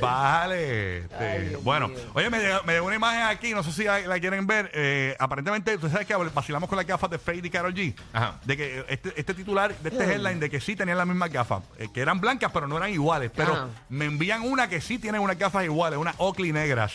Bájale. 0.00 0.98
este, 0.98 1.16
Ay, 1.18 1.48
Dios 1.48 1.64
bueno, 1.64 1.88
mío. 1.88 1.98
oye, 2.14 2.30
me 2.30 2.38
llegó, 2.40 2.62
me 2.64 2.72
llegó 2.74 2.86
una 2.86 2.96
imagen 2.96 3.22
aquí, 3.22 3.52
no 3.54 3.62
sé 3.62 3.72
si 3.72 3.84
la, 3.84 4.00
la 4.00 4.20
quieren 4.20 4.46
ver. 4.46 4.70
eh, 4.74 5.16
aparentemente, 5.18 5.76
tú 5.78 5.88
sabes 5.88 6.06
que 6.06 6.14
vacilamos 6.14 6.68
con 6.68 6.76
las 6.76 6.86
gafas 6.86 7.10
de 7.10 7.18
Fade 7.18 7.38
y 7.44 7.50
Karol 7.50 7.74
G. 7.74 7.94
Ajá. 8.12 8.38
De 8.44 8.56
que 8.56 8.84
este, 8.88 9.12
este 9.16 9.34
titular 9.34 9.74
de 9.78 9.88
este 9.88 10.04
headline 10.04 10.40
de 10.40 10.50
que 10.50 10.60
sí 10.60 10.76
tenían 10.76 10.98
las 10.98 11.06
mismas 11.06 11.30
gafas, 11.30 11.62
eh, 11.78 11.88
que 11.92 12.00
eran 12.00 12.20
blancas, 12.20 12.50
pero 12.52 12.66
no 12.68 12.76
eran 12.76 12.90
iguales. 12.90 13.30
Pero 13.34 13.52
Ajá. 13.52 13.68
me 13.88 14.04
envían 14.04 14.42
una 14.42 14.68
que 14.68 14.80
sí 14.80 14.98
tiene 14.98 15.18
unas 15.18 15.38
gafas 15.38 15.64
iguales, 15.64 15.98
unas 15.98 16.14
Oakley 16.18 16.52
negras. 16.52 16.92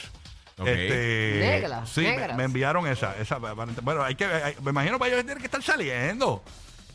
Ok. 0.58 0.68
Este, 0.68 1.38
Negras, 1.40 1.90
Sí, 1.90 2.02
me-. 2.02 2.34
Me, 2.38 2.44
enviaron 2.44 2.88
esa. 2.88 3.18
esa 3.18 3.38
bueno, 3.38 4.04
hay 4.04 4.16
que, 4.16 4.26
hay- 4.26 4.56
me 4.62 4.70
imagino 4.72 5.00
para 5.00 5.12
ellos 5.12 5.26
tienen 5.26 5.40
que 5.42 5.48
estar 5.48 5.64
saliendo. 5.64 6.44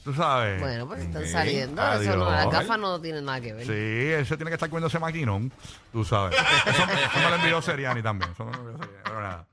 Tú 0.09 0.15
sabes. 0.15 0.59
Bueno, 0.59 0.87
pues 0.87 1.03
están 1.03 1.23
Ok. 1.23 1.29
saliendo. 1.29 1.83
Eso 2.01 2.17
no, 2.17 2.25
Adiós. 2.31 2.47
las 2.47 2.51
gafas 2.51 2.79
no 2.79 2.99
tienen 2.99 3.27
nada 3.27 3.43
que 3.43 3.53
ver. 3.53 3.67
Sí, 3.67 4.13
ese 4.23 4.37
tiene 4.39 4.51
que 4.51 4.55
estar 4.55 4.71
comiendo 4.71 4.87
ese 4.87 4.99
maquinón, 4.99 5.53
tú 5.93 6.03
sabes. 6.03 6.35
Eso, 6.35 6.83
eso 6.83 7.19
me 7.23 7.29
lo 7.29 7.35
envió 7.37 7.61
Seriani 7.61 8.03
también. 8.03 8.31
Eso 8.33 8.47
me 8.47 8.53
lo 8.53 8.59
envió 8.59 8.79
Seriani, 8.79 9.01
pero 9.05 9.21
nada. 9.21 9.45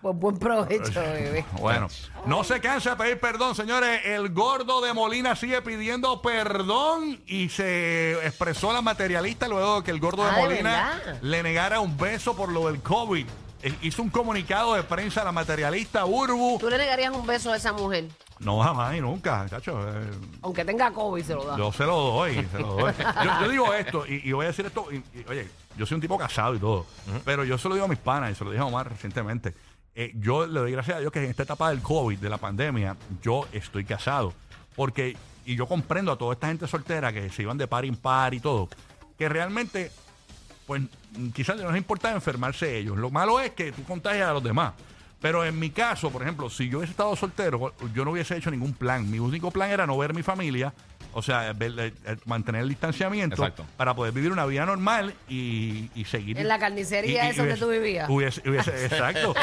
Pues 0.00 0.16
buen 0.16 0.38
provecho, 0.38 1.00
bebé. 1.02 1.44
Bueno, 1.60 1.88
no 2.24 2.44
se 2.44 2.60
cansa 2.60 2.90
de 2.90 2.96
pedir 2.96 3.20
perdón, 3.20 3.54
señores. 3.54 4.00
El 4.06 4.30
gordo 4.30 4.80
de 4.80 4.94
Molina 4.94 5.36
sigue 5.36 5.60
pidiendo 5.60 6.22
perdón 6.22 7.20
y 7.26 7.50
se 7.50 8.12
expresó 8.26 8.72
la 8.72 8.80
materialista 8.80 9.48
luego 9.48 9.80
de 9.80 9.84
que 9.84 9.90
el 9.90 10.00
gordo 10.00 10.24
de 10.24 10.30
Ah, 10.30 10.34
¿de 10.36 10.40
Molina 10.42 10.94
verdad? 11.04 11.18
le 11.20 11.42
negara 11.42 11.80
un 11.80 11.94
beso 11.98 12.34
por 12.34 12.48
lo 12.50 12.68
del 12.68 12.80
COVID. 12.80 13.26
Eh, 13.62 13.74
Hizo 13.82 14.02
un 14.02 14.10
comunicado 14.10 14.74
de 14.74 14.82
prensa 14.82 15.22
a 15.22 15.24
la 15.24 15.32
materialista 15.32 16.04
Urbu. 16.06 16.58
¿Tú 16.58 16.70
le 16.70 16.78
negarías 16.78 17.12
un 17.14 17.26
beso 17.26 17.50
a 17.52 17.56
esa 17.56 17.72
mujer? 17.72 18.04
No, 18.40 18.60
jamás 18.60 18.96
y 18.96 19.00
nunca, 19.00 19.46
chacho. 19.48 19.80
eh, 19.88 20.10
Aunque 20.42 20.64
tenga 20.64 20.90
COVID, 20.90 21.22
se 21.24 21.34
lo 21.34 21.44
da. 21.44 21.56
Yo 21.56 21.72
se 21.72 21.84
lo 21.84 21.96
doy, 21.96 22.34
se 22.50 22.58
lo 22.58 22.74
doy. 22.74 22.92
Yo, 23.24 23.40
yo 23.42 23.48
digo 23.48 23.74
esto, 23.74 24.04
y, 24.06 24.28
y 24.28 24.32
voy 24.32 24.44
a 24.44 24.48
decir 24.48 24.66
esto, 24.66 24.86
y, 24.90 24.96
y, 24.96 25.24
oye, 25.28 25.48
yo 25.76 25.86
soy 25.86 25.94
un 25.94 26.00
tipo 26.00 26.18
casado 26.18 26.54
y 26.54 26.58
todo, 26.58 26.84
pero 27.24 27.44
yo 27.44 27.56
se 27.58 27.68
lo 27.68 27.74
digo 27.74 27.86
a 27.86 27.88
mis 27.88 27.98
panas, 27.98 28.32
y 28.32 28.34
se 28.34 28.44
lo 28.44 28.50
dije 28.50 28.62
a 28.62 28.66
Omar 28.66 28.88
recientemente. 28.90 29.54
Eh, 29.94 30.12
yo 30.16 30.46
le 30.46 30.58
doy 30.60 30.72
gracias 30.72 30.96
a 30.96 31.00
Dios 31.00 31.12
que 31.12 31.20
en 31.22 31.30
esta 31.30 31.44
etapa 31.44 31.70
del 31.70 31.80
COVID, 31.80 32.18
de 32.18 32.28
la 32.28 32.38
pandemia, 32.38 32.96
yo 33.22 33.46
estoy 33.52 33.84
casado. 33.84 34.32
Porque, 34.74 35.16
y 35.46 35.54
yo 35.54 35.66
comprendo 35.68 36.10
a 36.10 36.18
toda 36.18 36.32
esta 36.34 36.48
gente 36.48 36.66
soltera 36.66 37.12
que 37.12 37.30
se 37.30 37.42
iban 37.42 37.56
de 37.56 37.68
par 37.68 37.84
en 37.84 37.94
par 37.94 38.34
y 38.34 38.40
todo, 38.40 38.68
que 39.16 39.28
realmente, 39.28 39.92
pues 40.66 40.82
mm, 41.16 41.28
quizás 41.28 41.56
no 41.56 41.68
les 41.70 41.76
importa 41.78 42.10
enfermarse 42.10 42.76
ellos. 42.76 42.96
Lo 42.96 43.10
malo 43.10 43.38
es 43.38 43.52
que 43.52 43.70
tú 43.70 43.84
contagias 43.84 44.28
a 44.28 44.32
los 44.32 44.42
demás. 44.42 44.72
Pero 45.24 45.42
en 45.42 45.58
mi 45.58 45.70
caso, 45.70 46.10
por 46.10 46.20
ejemplo, 46.20 46.50
si 46.50 46.68
yo 46.68 46.76
hubiese 46.80 46.90
estado 46.90 47.16
soltero, 47.16 47.72
yo 47.94 48.04
no 48.04 48.10
hubiese 48.10 48.36
hecho 48.36 48.50
ningún 48.50 48.74
plan. 48.74 49.10
Mi 49.10 49.18
único 49.18 49.50
plan 49.50 49.70
era 49.70 49.86
no 49.86 49.96
ver 49.96 50.12
mi 50.12 50.22
familia, 50.22 50.74
o 51.14 51.22
sea, 51.22 51.50
ver- 51.54 51.72
eh, 51.78 51.94
eh, 52.04 52.16
mantener 52.26 52.60
el 52.60 52.68
distanciamiento 52.68 53.36
Exacto. 53.36 53.64
para 53.78 53.94
poder 53.94 54.12
vivir 54.12 54.30
una 54.32 54.44
vida 54.44 54.66
normal 54.66 55.14
y, 55.26 55.88
y 55.94 56.04
seguir. 56.04 56.36
En 56.38 56.46
la 56.46 56.58
carnicería 56.58 57.30
esa 57.30 57.38
donde 57.40 57.54
hubiese- 57.54 57.64
tú 57.64 57.70
vivías. 57.70 58.08
hubiese- 58.10 58.42
hubiese- 58.46 58.84
exacto. 58.84 59.34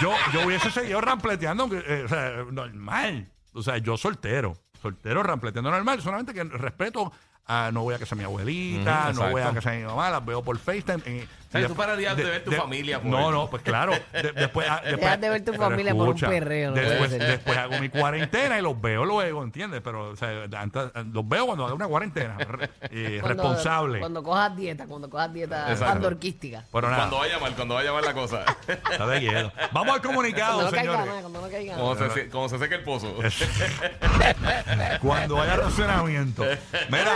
yo, 0.00 0.14
yo 0.32 0.46
hubiese 0.46 0.70
seguido 0.70 0.98
rampleteando, 1.02 1.68
eh, 1.74 2.04
o 2.06 2.08
sea, 2.08 2.30
normal. 2.50 3.28
O 3.52 3.62
sea, 3.62 3.76
yo 3.76 3.98
soltero. 3.98 4.56
Soltero, 4.80 5.22
rampleteando 5.22 5.70
normal. 5.70 6.00
Solamente 6.00 6.32
que 6.32 6.42
respeto 6.44 7.12
a 7.44 7.70
no 7.70 7.82
voy 7.82 7.94
a 7.94 7.98
casa 7.98 8.14
de 8.14 8.20
mi 8.20 8.24
abuelita, 8.24 9.12
no 9.12 9.28
voy 9.30 9.42
a 9.42 9.52
casa 9.52 9.72
de 9.72 9.80
mi 9.80 9.84
mamá, 9.84 10.08
las 10.08 10.24
veo 10.24 10.42
por 10.42 10.58
FaceTime. 10.58 11.26
Sea, 11.50 11.60
y 11.60 11.64
tú 11.66 11.74
pararías 11.74 12.16
de 12.16 12.24
ver 12.24 12.44
tu 12.44 12.52
familia, 12.52 13.00
pues. 13.00 13.10
No, 13.10 13.30
no, 13.30 13.48
pues 13.50 13.62
claro. 13.62 13.92
De- 14.12 14.32
después, 14.36 14.66
ah, 14.68 14.82
después- 14.84 15.20
de 15.20 15.28
ver 15.30 15.44
tu 15.44 15.54
familia 15.54 15.94
por 15.94 16.08
un 16.08 16.18
perreo, 16.18 16.70
no 16.70 16.76
Después, 16.76 17.56
hago 17.58 17.78
mi 17.78 17.88
cuarentena 17.88 18.58
y 18.58 18.62
los 18.62 18.80
veo 18.80 19.04
luego, 19.04 19.42
¿entiendes? 19.42 19.80
Pero 19.82 20.10
o 20.10 20.16
sea, 20.16 20.44
antes- 20.56 20.90
los 21.12 21.28
veo 21.28 21.46
cuando 21.46 21.66
hago 21.66 21.74
una 21.76 21.86
cuarentena. 21.88 22.36
re- 22.38 22.70
eh, 22.90 23.18
Cuando- 23.20 23.42
responsable. 23.42 23.98
Cuando 24.00 24.22
cojas 24.22 24.56
dieta, 24.56 24.86
cuando 24.86 25.08
cojas 25.10 25.32
dieta 25.32 25.74
pandorquística. 25.78 26.64
Pero 26.72 26.88
nada, 26.88 26.98
Cuando 27.08 27.18
vaya 27.18 27.38
mal, 27.38 27.54
cuando 27.54 27.74
vaya 27.74 27.92
mal 27.92 28.04
la 28.04 28.14
cosa. 28.14 28.44
está 28.68 29.06
de 29.06 29.20
hielo. 29.20 29.52
Vamos 29.72 29.94
al 29.94 30.02
comunicado, 30.02 30.60
Cuando 30.60 30.70
no 30.70 30.76
caiga 30.76 30.92
señores. 30.92 31.06
nada, 31.10 31.20
cuando 31.22 31.40
no 31.40 31.48
caiga 31.50 31.74
Como 31.76 31.94
nada. 31.94 32.10
se, 32.14 32.30
se 32.48 32.58
seque 32.58 32.74
el 32.74 32.82
pozo. 32.84 33.14
Cuando 35.00 35.40
haya 35.40 35.56
racionamiento. 35.56 36.44
Mira, 36.90 37.12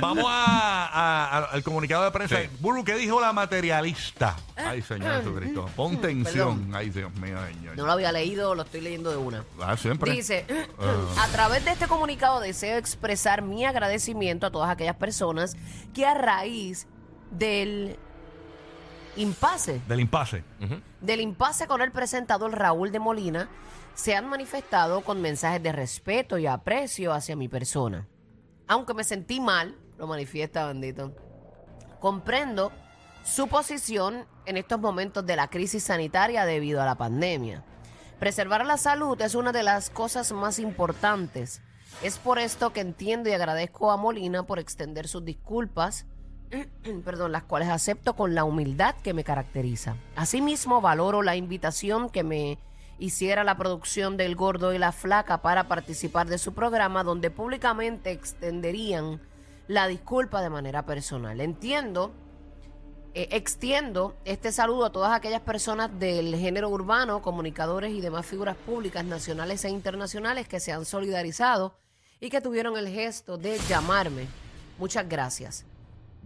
vamos 0.00 0.24
a, 0.26 0.86
a- 0.86 1.38
a- 1.38 1.44
al 1.52 1.62
comunicado 1.62 2.04
de 2.04 2.10
prensa. 2.10 2.36
Sí. 2.40 2.48
Burbu, 2.60 2.84
¿qué 2.84 2.94
dijo 2.96 3.20
la 3.20 3.32
materialista? 3.70 4.36
Ay, 4.56 4.82
Señor 4.82 5.18
Jesucristo. 5.18 5.66
Pon 5.76 6.00
tensión. 6.00 6.58
Perdón. 6.58 6.74
Ay, 6.74 6.90
Dios 6.90 7.14
mío, 7.14 7.38
señor. 7.46 7.76
No 7.76 7.86
lo 7.86 7.92
había 7.92 8.12
leído, 8.12 8.54
lo 8.54 8.62
estoy 8.62 8.80
leyendo 8.80 9.10
de 9.10 9.16
una. 9.16 9.44
Ah, 9.60 9.76
siempre. 9.76 10.12
Dice, 10.12 10.44
a 11.18 11.26
través 11.28 11.64
de 11.64 11.72
este 11.72 11.86
comunicado 11.86 12.40
deseo 12.40 12.76
expresar 12.76 13.42
mi 13.42 13.64
agradecimiento 13.64 14.46
a 14.46 14.50
todas 14.50 14.70
aquellas 14.70 14.96
personas 14.96 15.56
que 15.94 16.06
a 16.06 16.14
raíz 16.14 16.86
del 17.30 17.96
impasse, 19.16 19.80
Del 19.88 20.00
impasse. 20.00 20.44
del 21.00 21.20
impasse 21.20 21.66
con 21.66 21.82
el 21.82 21.92
presentador 21.92 22.52
Raúl 22.56 22.90
de 22.92 22.98
Molina, 22.98 23.48
se 23.94 24.14
han 24.16 24.28
manifestado 24.28 25.02
con 25.02 25.20
mensajes 25.20 25.62
de 25.62 25.72
respeto 25.72 26.38
y 26.38 26.46
aprecio 26.46 27.12
hacia 27.12 27.36
mi 27.36 27.48
persona. 27.48 28.06
Aunque 28.66 28.94
me 28.94 29.04
sentí 29.04 29.40
mal, 29.40 29.76
lo 29.98 30.06
manifiesta 30.06 30.66
bendito, 30.66 31.12
comprendo 32.00 32.72
su 33.24 33.48
posición 33.48 34.26
en 34.46 34.56
estos 34.56 34.80
momentos 34.80 35.24
de 35.26 35.36
la 35.36 35.48
crisis 35.48 35.84
sanitaria 35.84 36.44
debido 36.44 36.82
a 36.82 36.86
la 36.86 36.96
pandemia. 36.96 37.64
Preservar 38.18 38.66
la 38.66 38.76
salud 38.76 39.20
es 39.22 39.34
una 39.34 39.52
de 39.52 39.62
las 39.62 39.90
cosas 39.90 40.32
más 40.32 40.58
importantes. 40.58 41.62
Es 42.02 42.18
por 42.18 42.38
esto 42.38 42.72
que 42.72 42.80
entiendo 42.80 43.28
y 43.28 43.32
agradezco 43.32 43.90
a 43.90 43.96
Molina 43.96 44.42
por 44.42 44.58
extender 44.58 45.08
sus 45.08 45.24
disculpas, 45.24 46.06
perdón, 47.04 47.32
las 47.32 47.44
cuales 47.44 47.68
acepto 47.68 48.16
con 48.16 48.34
la 48.34 48.44
humildad 48.44 48.94
que 49.02 49.14
me 49.14 49.24
caracteriza. 49.24 49.96
Asimismo, 50.16 50.80
valoro 50.80 51.22
la 51.22 51.36
invitación 51.36 52.10
que 52.10 52.24
me 52.24 52.58
hiciera 52.98 53.44
la 53.44 53.56
producción 53.56 54.16
del 54.16 54.36
Gordo 54.36 54.74
y 54.74 54.78
la 54.78 54.92
Flaca 54.92 55.40
para 55.40 55.68
participar 55.68 56.26
de 56.26 56.38
su 56.38 56.52
programa, 56.52 57.02
donde 57.02 57.30
públicamente 57.30 58.10
extenderían 58.10 59.20
la 59.66 59.86
disculpa 59.86 60.42
de 60.42 60.50
manera 60.50 60.84
personal. 60.84 61.40
Entiendo 61.40 62.12
eh, 63.14 63.28
extiendo 63.32 64.16
este 64.24 64.52
saludo 64.52 64.84
a 64.84 64.92
todas 64.92 65.12
aquellas 65.12 65.40
personas 65.40 65.90
del 65.98 66.36
género 66.36 66.68
urbano, 66.68 67.22
comunicadores 67.22 67.92
y 67.92 68.00
demás 68.00 68.24
figuras 68.24 68.56
públicas 68.56 69.04
nacionales 69.04 69.64
e 69.64 69.70
internacionales 69.70 70.46
que 70.46 70.60
se 70.60 70.72
han 70.72 70.84
solidarizado 70.84 71.74
y 72.20 72.30
que 72.30 72.40
tuvieron 72.40 72.76
el 72.76 72.88
gesto 72.88 73.36
de 73.36 73.58
llamarme. 73.68 74.28
Muchas 74.78 75.08
gracias. 75.08 75.64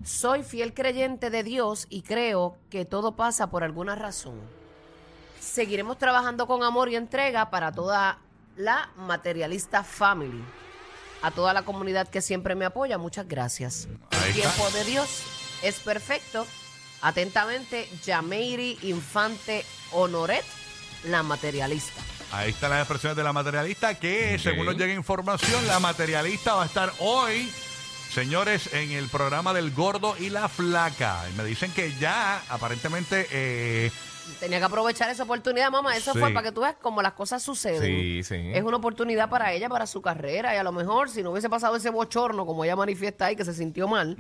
Soy 0.05 0.43
fiel 0.43 0.75
creyente 0.75 1.31
de 1.31 1.43
Dios 1.43 1.87
y 1.89 2.03
creo 2.03 2.59
que 2.69 2.85
todo 2.85 3.17
pasa 3.17 3.49
por 3.49 3.65
alguna 3.65 3.95
razón. 3.95 4.39
Seguiremos 5.41 5.99
trabajando 5.99 6.47
con 6.47 6.63
amor 6.63 6.89
y 6.89 6.97
entrega 6.97 7.49
para 7.51 7.73
toda 7.73 8.19
la 8.57 8.91
materialista 8.97 9.85
family. 9.85 10.45
A 11.23 11.31
toda 11.31 11.55
la 11.55 11.63
comunidad 11.63 12.09
que 12.09 12.21
siempre 12.21 12.55
me 12.55 12.67
apoya, 12.67 12.99
muchas 12.99 13.27
gracias. 13.27 13.89
El 14.27 14.35
tiempo 14.35 14.69
de 14.75 14.85
Dios 14.85 15.23
es 15.63 15.79
perfecto. 15.81 16.47
Atentamente, 17.05 17.87
Yameiri 18.03 18.79
Infante 18.85 19.63
Honoret, 19.93 20.43
la 21.05 21.23
materialista. 21.23 22.01
Ahí 22.33 22.51
están 22.51 22.71
las 22.71 22.81
expresiones 22.81 23.15
de 23.15 23.23
la 23.23 23.35
materialista 23.35 23.95
que, 23.95 24.39
según 24.39 24.65
nos 24.65 24.77
llega 24.79 24.95
información, 24.95 25.67
la 25.67 25.81
materialista 25.81 26.55
va 26.55 26.63
a 26.63 26.67
estar 26.67 26.91
hoy, 27.01 27.53
señores, 28.11 28.73
en 28.73 28.93
el 28.93 29.09
programa 29.09 29.53
del 29.53 29.71
gordo 29.71 30.17
y 30.19 30.31
la 30.31 30.49
flaca. 30.49 31.23
Y 31.31 31.37
me 31.37 31.45
dicen 31.45 31.71
que 31.73 31.93
ya, 32.01 32.43
aparentemente, 32.49 33.29
eh, 33.31 33.93
Tenía 34.41 34.59
que 34.59 34.65
aprovechar 34.65 35.11
esa 35.11 35.23
oportunidad, 35.25 35.71
mamá. 35.71 35.97
Eso 35.97 36.13
Sí. 36.13 36.19
fue 36.19 36.31
para 36.31 36.43
que 36.49 36.53
tú 36.53 36.61
veas 36.63 36.77
cómo 36.81 37.03
las 37.03 37.13
cosas 37.13 37.43
suceden. 37.43 37.83
Sí, 37.83 38.23
sí. 38.23 38.37
Es 38.55 38.63
una 38.63 38.77
oportunidad 38.79 39.29
para 39.29 39.53
ella, 39.53 39.69
para 39.69 39.87
su 39.87 40.03
carrera. 40.03 40.55
Y 40.55 40.59
a 40.59 40.63
lo 40.63 40.73
mejor, 40.73 41.09
si 41.11 41.23
no 41.23 41.31
hubiese 41.31 41.49
pasado 41.49 41.77
ese 41.77 41.91
bochorno, 41.91 42.45
como 42.47 42.65
ella 42.65 42.77
manifiesta 42.77 43.27
ahí, 43.27 43.37
que 43.37 43.45
se 43.45 43.55
sintió 43.55 43.87
mal, 43.89 44.17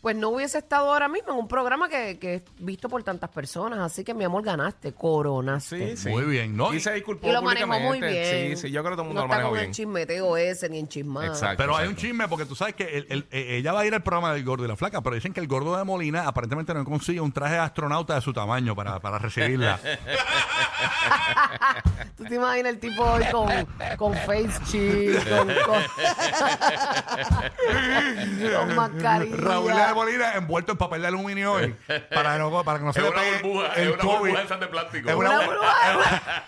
pues 0.00 0.16
no 0.16 0.28
hubiese 0.30 0.58
estado 0.58 0.92
ahora 0.92 1.08
mismo 1.08 1.32
en 1.32 1.38
un 1.38 1.48
programa 1.48 1.88
que, 1.88 2.18
que 2.18 2.34
es 2.36 2.42
visto 2.58 2.88
por 2.88 3.02
tantas 3.02 3.30
personas. 3.30 3.78
Así 3.80 4.04
que, 4.04 4.14
mi 4.14 4.24
amor, 4.24 4.42
ganaste, 4.42 4.92
coronaste. 4.92 5.96
Sí, 5.96 6.02
sí. 6.04 6.08
Muy 6.08 6.24
bien, 6.24 6.56
¿no? 6.56 6.72
Y 6.74 6.80
se 6.80 6.92
disculpó 6.92 7.28
Y 7.28 7.32
lo 7.32 7.42
manejó 7.42 7.66
muy 7.68 7.78
públicamente. 7.98 8.42
bien. 8.46 8.56
Sí, 8.56 8.68
sí, 8.68 8.72
yo 8.72 8.80
creo 8.82 8.92
que 8.92 8.96
todo 8.96 9.02
el 9.02 9.08
mundo 9.08 9.22
no 9.22 9.26
lo 9.26 9.32
está 9.32 9.36
manejó 9.36 9.48
con 9.50 9.58
bien. 9.58 9.70
el 9.70 9.74
chismeteo 9.74 10.36
ese, 10.36 10.68
ni 10.68 10.78
en 10.78 10.88
chismada. 10.88 11.26
Exacto. 11.28 11.56
Pero 11.58 11.76
hay 11.76 11.86
un 11.86 11.92
exacto. 11.92 12.00
chisme 12.08 12.28
porque 12.28 12.46
tú 12.46 12.54
sabes 12.54 12.74
que 12.74 12.84
el- 12.98 13.06
el- 13.08 13.26
eh, 13.30 13.56
ella 13.58 13.72
va 13.72 13.80
a 13.80 13.86
ir 13.86 13.94
al 13.94 14.02
programa 14.02 14.32
del 14.32 14.44
gordo 14.44 14.64
y 14.64 14.68
la 14.68 14.76
flaca, 14.76 15.00
pero 15.02 15.14
dicen 15.14 15.32
que 15.32 15.40
el 15.40 15.48
gordo 15.48 15.76
de 15.76 15.84
Molina 15.84 16.26
aparentemente 16.26 16.72
no 16.74 16.84
consigue 16.84 17.20
un 17.20 17.32
traje 17.32 17.54
de 17.54 17.60
astronauta 17.60 18.14
de 18.14 18.20
su 18.20 18.32
tamaño 18.32 18.74
para, 18.74 19.00
para 19.00 19.18
recibirla. 19.34 19.78
¿Tú 22.16 22.24
te 22.24 22.34
imaginas 22.34 22.72
el 22.74 22.78
tipo 22.80 23.02
hoy 23.02 23.24
con, 23.32 23.48
con 23.96 24.14
face 24.14 24.50
shield, 24.70 25.26
con, 25.28 25.48
con, 25.66 25.82
con 28.66 28.74
mascarilla? 28.76 29.36
Raúl 29.36 29.72
de 29.74 29.94
Molina 29.94 30.34
envuelto 30.34 30.72
en 30.72 30.78
papel 30.78 31.02
de 31.02 31.08
aluminio 31.08 31.52
hoy 31.54 31.74
para, 32.12 32.38
no, 32.38 32.62
para 32.64 32.78
que 32.78 32.84
no 32.84 32.92
se 32.92 33.00
Es 33.00 33.04
le 33.06 33.10
una 33.10 33.20
pegue 33.20 33.42
burbuja, 33.42 33.66
el 33.74 33.88
es 33.88 33.94
una 33.94 34.02
COVID. 34.02 34.30
burbuja 34.32 34.56
de 34.56 34.66
plástico. 34.66 35.08
Es 35.10 35.14
una 35.16 35.30
Una 35.30 35.40
bu- 35.40 35.46
burbuja. 35.46 36.44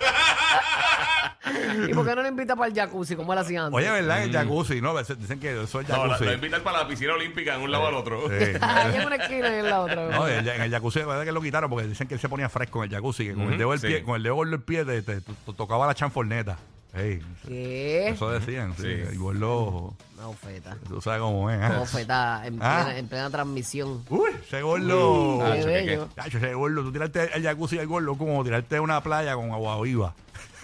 ¿Y 1.89 1.95
por 1.95 2.07
qué 2.07 2.15
no 2.15 2.23
le 2.23 2.29
invita 2.29 2.55
para 2.55 2.69
el 2.69 2.75
jacuzzi 2.75 3.17
como 3.17 3.33
él 3.33 3.39
hacía 3.39 3.65
antes? 3.65 3.77
Oye, 3.77 3.91
¿verdad? 3.91 4.23
El 4.23 4.33
jacuzzi, 4.33 4.81
¿no? 4.81 4.97
Dicen 4.97 5.41
que 5.41 5.61
eso 5.63 5.81
es 5.81 5.89
No, 5.89 5.97
la, 5.97 6.03
jacuzzi. 6.15 6.25
la 6.27 6.33
invitan 6.35 6.63
para 6.63 6.79
la 6.81 6.87
piscina 6.89 7.15
olímpica 7.15 7.55
en 7.57 7.63
un 7.63 7.73
lado 7.73 7.89
al 7.89 7.95
otro. 7.95 8.29
Sí. 8.29 8.53
Ahí 8.61 8.95
en 8.97 9.07
una 9.07 9.17
esquina 9.17 9.49
y 9.49 9.55
en 9.59 9.69
la 9.69 9.81
otra. 9.81 10.07
No, 10.09 10.27
el- 10.29 10.47
en 10.49 10.63
el 10.63 10.71
jacuzzi, 10.71 11.01
la 11.01 11.07
verdad 11.07 11.25
que 11.25 11.33
lo 11.33 11.41
quitaron 11.43 11.69
porque 11.69 11.89
dicen 11.89 12.07
que 12.07 12.15
él 12.15 12.21
se 12.21 12.29
ponía 12.29 12.49
fresco 12.49 12.72
en 12.79 12.85
el 12.85 12.91
jacuzzi, 12.91 13.25
que 13.27 13.35
con 13.35 13.53
el 13.53 13.59
dedo 13.59 13.71
del 13.71 13.81
sí. 13.81 13.87
pie, 13.89 14.03
con 14.03 14.17
el 14.17 14.23
dedo 14.23 14.35
gordo 14.37 14.51
del 14.53 14.63
pie 14.63 14.85
te, 14.85 15.03
te- 15.03 15.21
te- 15.21 15.33
te 15.33 15.53
tocaba 15.55 15.87
la 15.87 15.95
chanforneta. 15.95 16.59
Ey, 16.95 17.21
¿Qué? 17.49 18.09
eso 18.11 18.29
decían, 18.31 18.75
sí. 18.77 18.83
Sí. 18.83 18.89
El 18.89 19.19
gordo, 19.19 19.95
Una 20.15 20.27
bofeta. 20.27 20.77
tú 20.87 21.01
sabes 21.01 21.21
cómo 21.23 21.49
es. 21.51 21.57
Una 21.57 21.75
¿eh? 21.75 21.79
bofeta 21.79 22.47
en 22.47 22.59
Ah. 22.61 22.83
plena, 22.85 22.99
en 22.99 23.09
plena 23.09 23.31
transmisión. 23.31 24.05
Uy, 24.11 24.31
ese 24.47 24.61
gordo. 24.61 25.39
Qué 25.39 25.45
Tacho, 25.49 25.67
¿qué, 25.67 25.73
bello. 25.73 26.09
Tacho, 26.15 26.37
ese 26.39 26.53
gordo, 26.55 26.83
tú 26.83 26.93
tirarte 26.93 27.35
el 27.35 27.43
jacuzzi 27.43 27.79
al 27.79 27.87
gordo 27.87 28.15
como 28.19 28.45
tirarte 28.45 28.77
a 28.77 28.83
una 28.83 29.03
playa 29.03 29.35
con 29.35 29.51
agua 29.53 29.81
viva. 29.81 30.15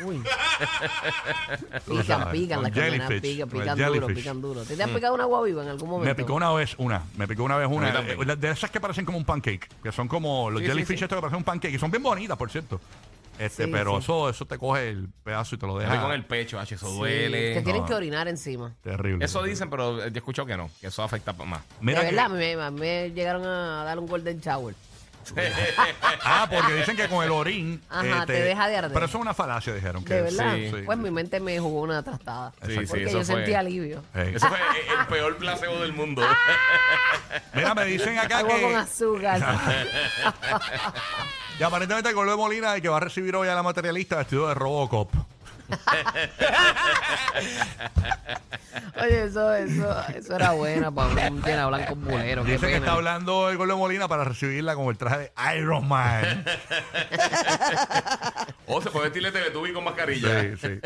Uy. 0.05 0.23
Pican, 1.87 2.31
pican, 2.31 2.63
las 2.63 2.73
cadenas 2.73 3.09
jellyfish, 3.09 3.33
pican, 3.33 3.49
pican 3.49 3.79
duro, 3.93 4.07
pican 4.09 4.41
duro. 4.41 4.63
¿Te, 4.63 4.77
te 4.77 4.83
has 4.83 4.91
picado 4.91 5.15
un 5.15 5.21
agua 5.21 5.43
viva 5.43 5.63
en 5.63 5.69
algún 5.71 5.89
momento? 5.91 6.09
Me 6.09 6.15
picó 6.15 6.35
una 6.35 6.53
vez 6.53 6.75
una, 6.79 7.03
me 7.17 7.27
picó 7.27 7.45
una 7.45 7.57
vez 7.57 7.69
una, 7.71 7.89
eh, 8.01 8.37
de 8.37 8.51
esas 8.51 8.71
que 8.71 8.81
parecen 8.81 9.05
como 9.05 9.19
un 9.19 9.25
pancake, 9.25 9.69
que 9.83 9.93
son 9.93 10.09
como 10.09 10.51
los 10.51 10.61
Sí, 10.63 10.67
jellyfish 10.69 10.99
sí. 10.99 11.05
estos 11.05 11.17
que 11.17 11.21
parecen 11.23 11.39
un 11.39 11.45
pancake, 11.45 11.75
y 11.75 11.79
son 11.79 11.91
bien 11.91 12.03
bonitas, 12.03 12.37
por 12.37 12.51
cierto. 12.51 12.81
Este, 13.39 13.67
Sí, 13.67 13.71
pero 13.73 13.93
sí. 13.93 13.99
eso, 13.99 14.29
eso 14.29 14.47
te 14.47 14.59
coge 14.59 14.89
el 14.91 15.09
pedazo 15.23 15.55
y 15.55 15.59
te 15.59 15.67
lo 15.67 15.79
deja 15.79 15.93
mí 15.95 15.99
con 16.01 16.11
el 16.13 16.25
pecho, 16.25 16.59
H, 16.59 16.75
eso 16.75 16.89
Sí, 16.89 16.97
duele. 16.97 17.55
Te 17.55 17.63
tienen 17.63 17.83
No. 17.83 17.89
que 17.89 17.95
orinar 17.95 18.27
encima. 18.27 18.75
terrible. 18.83 19.25
Eso 19.25 19.43
dicen, 19.45 19.71
pero 19.71 19.99
yo 19.99 20.05
he 20.05 20.09
escuchado 20.19 20.47
que 20.47 20.57
no, 20.57 20.69
que 20.81 20.89
eso 20.89 21.03
afecta 21.05 21.33
más. 21.33 21.61
Mira 21.81 22.01
de 22.03 22.09
que- 22.11 22.15
verdad, 22.17 22.31
me, 22.31 22.71
me 22.73 23.11
llegaron 23.13 23.45
a 23.47 23.85
dar 23.85 23.99
un 23.99 24.07
golden 24.07 24.41
shower. 24.41 24.75
Ah, 26.25 26.47
porque 26.51 26.75
dicen 26.75 26.97
que 26.97 27.09
con 27.09 27.25
el 27.25 27.31
orín. 27.31 27.81
Ajá, 27.89 28.27
te 28.27 28.33
deja 28.33 28.69
de 28.69 28.77
arder. 28.77 28.93
Pero 28.93 29.07
eso 29.07 29.19
es 29.19 29.23
una 29.23 29.35
falacia, 29.35 29.75
dijeron. 29.75 30.05
Que 30.05 30.15
De 30.15 30.23
verdad. 30.23 30.55
sí, 30.57 30.73
Pues 30.85 30.99
mi 30.99 31.11
mente 31.11 31.41
me 31.41 31.59
jugó 31.59 31.83
una 31.83 32.03
trastada. 32.03 32.53
Sí, 32.67 32.73
sí, 32.73 32.87
porque 32.87 33.05
eso 33.05 33.19
yo 33.19 33.25
fue- 33.25 33.37
sentí 33.37 33.55
alivio. 33.55 34.03
Ey. 34.15 34.35
Eso 34.35 34.49
fue 34.49 34.59
el 35.01 35.07
peor 35.07 35.37
placebo 35.37 35.81
del 35.81 35.93
mundo. 35.93 36.23
Mira, 37.55 37.75
me 37.75 37.85
dicen 37.85 38.19
acá 38.19 38.39
Agua 38.39 38.61
con 38.61 38.71
que. 38.71 38.77
azúcar. 38.77 39.41
Y 41.59 41.63
aparentemente 41.65 42.15
de 42.15 42.37
Molina 42.37 42.77
el 42.77 42.83
que 42.83 42.89
va 42.89 42.99
a 42.99 43.01
recibir 43.01 43.35
hoy 43.35 43.49
a 43.49 43.55
la 43.55 43.65
materialista 43.65 44.17
vestido 44.19 44.47
de 44.47 44.55
Robocop. 44.55 45.13
Oye, 49.01 49.25
eso, 49.25 49.55
eso, 49.55 49.97
eso 50.15 50.35
era 50.37 50.51
buena 50.53 50.91
para 50.91 51.31
un 51.31 51.43
llena 51.43 51.67
blanco 51.67 51.95
bulero. 51.95 52.43
Dice 52.45 52.67
que 52.67 52.77
está 52.77 52.93
hablando 52.93 53.49
el 53.49 53.57
gordo 53.57 53.75
de 53.75 53.79
Molina 53.79 54.09
para 54.09 54.25
recibirla 54.25 54.75
con 54.75 54.87
el 54.89 54.99
traje 54.99 55.19
de 55.19 55.33
Iron 55.59 55.87
Man. 55.87 56.45
O 58.71 58.83
se 58.83 58.91
puede 58.91 59.07
vestirle 59.07 59.33
Teletubby 59.33 59.73
con 59.73 59.83
mascarilla. 59.83 60.43
Sí, 60.43 60.55
sí. 60.61 60.79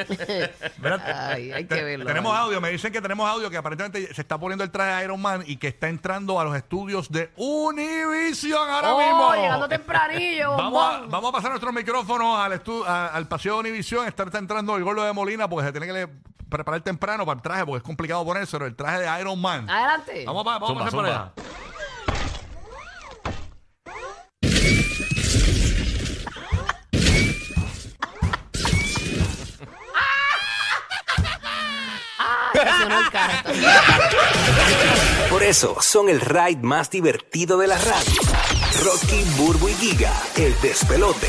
Mira, 0.79 1.03
Ay, 1.33 1.51
hay 1.51 1.65
que 1.65 1.83
verlo. 1.83 2.07
Tenemos 2.07 2.33
audio, 2.37 2.61
me 2.61 2.71
dicen 2.71 2.93
que 2.93 3.03
tenemos 3.03 3.29
audio 3.29 3.51
que 3.51 3.57
aparentemente 3.57 4.15
se 4.15 4.21
está 4.21 4.39
poniendo 4.39 4.63
el 4.63 4.71
traje 4.71 4.95
de 4.99 5.05
Iron 5.05 5.21
Man 5.21 5.43
y 5.49 5.57
que 5.57 5.67
está 5.67 5.89
entrando 5.89 6.39
a 6.39 6.45
los 6.45 6.55
estudios 6.57 7.11
de 7.11 7.33
Univision 7.35 8.71
ahora 8.71 8.95
Oh, 8.95 8.99
mismo. 9.01 9.35
llegando 9.35 9.69
tempranillo. 9.69 10.57
Vamos 10.57 10.85
a, 10.95 11.01
vamos 11.09 11.31
a 11.31 11.33
pasar 11.33 11.51
nuestros 11.51 11.75
micrófonos 11.75 12.39
al, 12.39 12.63
al 12.87 13.27
paseo 13.27 13.55
de 13.55 13.61
Univision. 13.71 14.07
Está, 14.07 14.23
está 14.23 14.39
entrando 14.39 14.72
el 14.77 14.85
gordo 14.85 15.03
de 15.05 15.13
Molina 15.13 15.49
porque 15.49 15.67
se 15.67 15.73
tiene 15.73 15.87
que 15.87 15.93
le- 15.93 16.09
preparar 16.49 16.81
temprano 16.83 17.25
para 17.25 17.37
el 17.37 17.43
traje 17.43 17.65
porque 17.65 17.79
es 17.79 17.83
complicado 17.83 18.25
ponérselo. 18.25 18.67
El 18.67 18.77
traje 18.77 19.01
de 19.01 19.21
Iron 19.21 19.41
Man. 19.41 19.69
Adelante. 19.71 20.25
Vamos, 20.27 20.45
pa- 20.45 20.59
vamos 20.59 20.69
Zumba, 20.69 20.83
a 20.83 20.85
pasar 20.91 21.05
allá. 21.05 21.33
El 32.55 33.11
carro. 33.11 33.51
Por 35.31 35.43
eso 35.43 35.77
son 35.81 36.09
el 36.09 36.21
ride 36.21 36.59
más 36.63 36.91
divertido 36.91 37.59
de 37.59 37.67
la 37.67 37.79
radio. 37.79 38.21
Rocky, 38.85 39.25
Burbu 39.37 39.69
y 39.69 39.75
Giga, 39.75 40.13
el 40.37 40.59
despelote. 40.61 41.29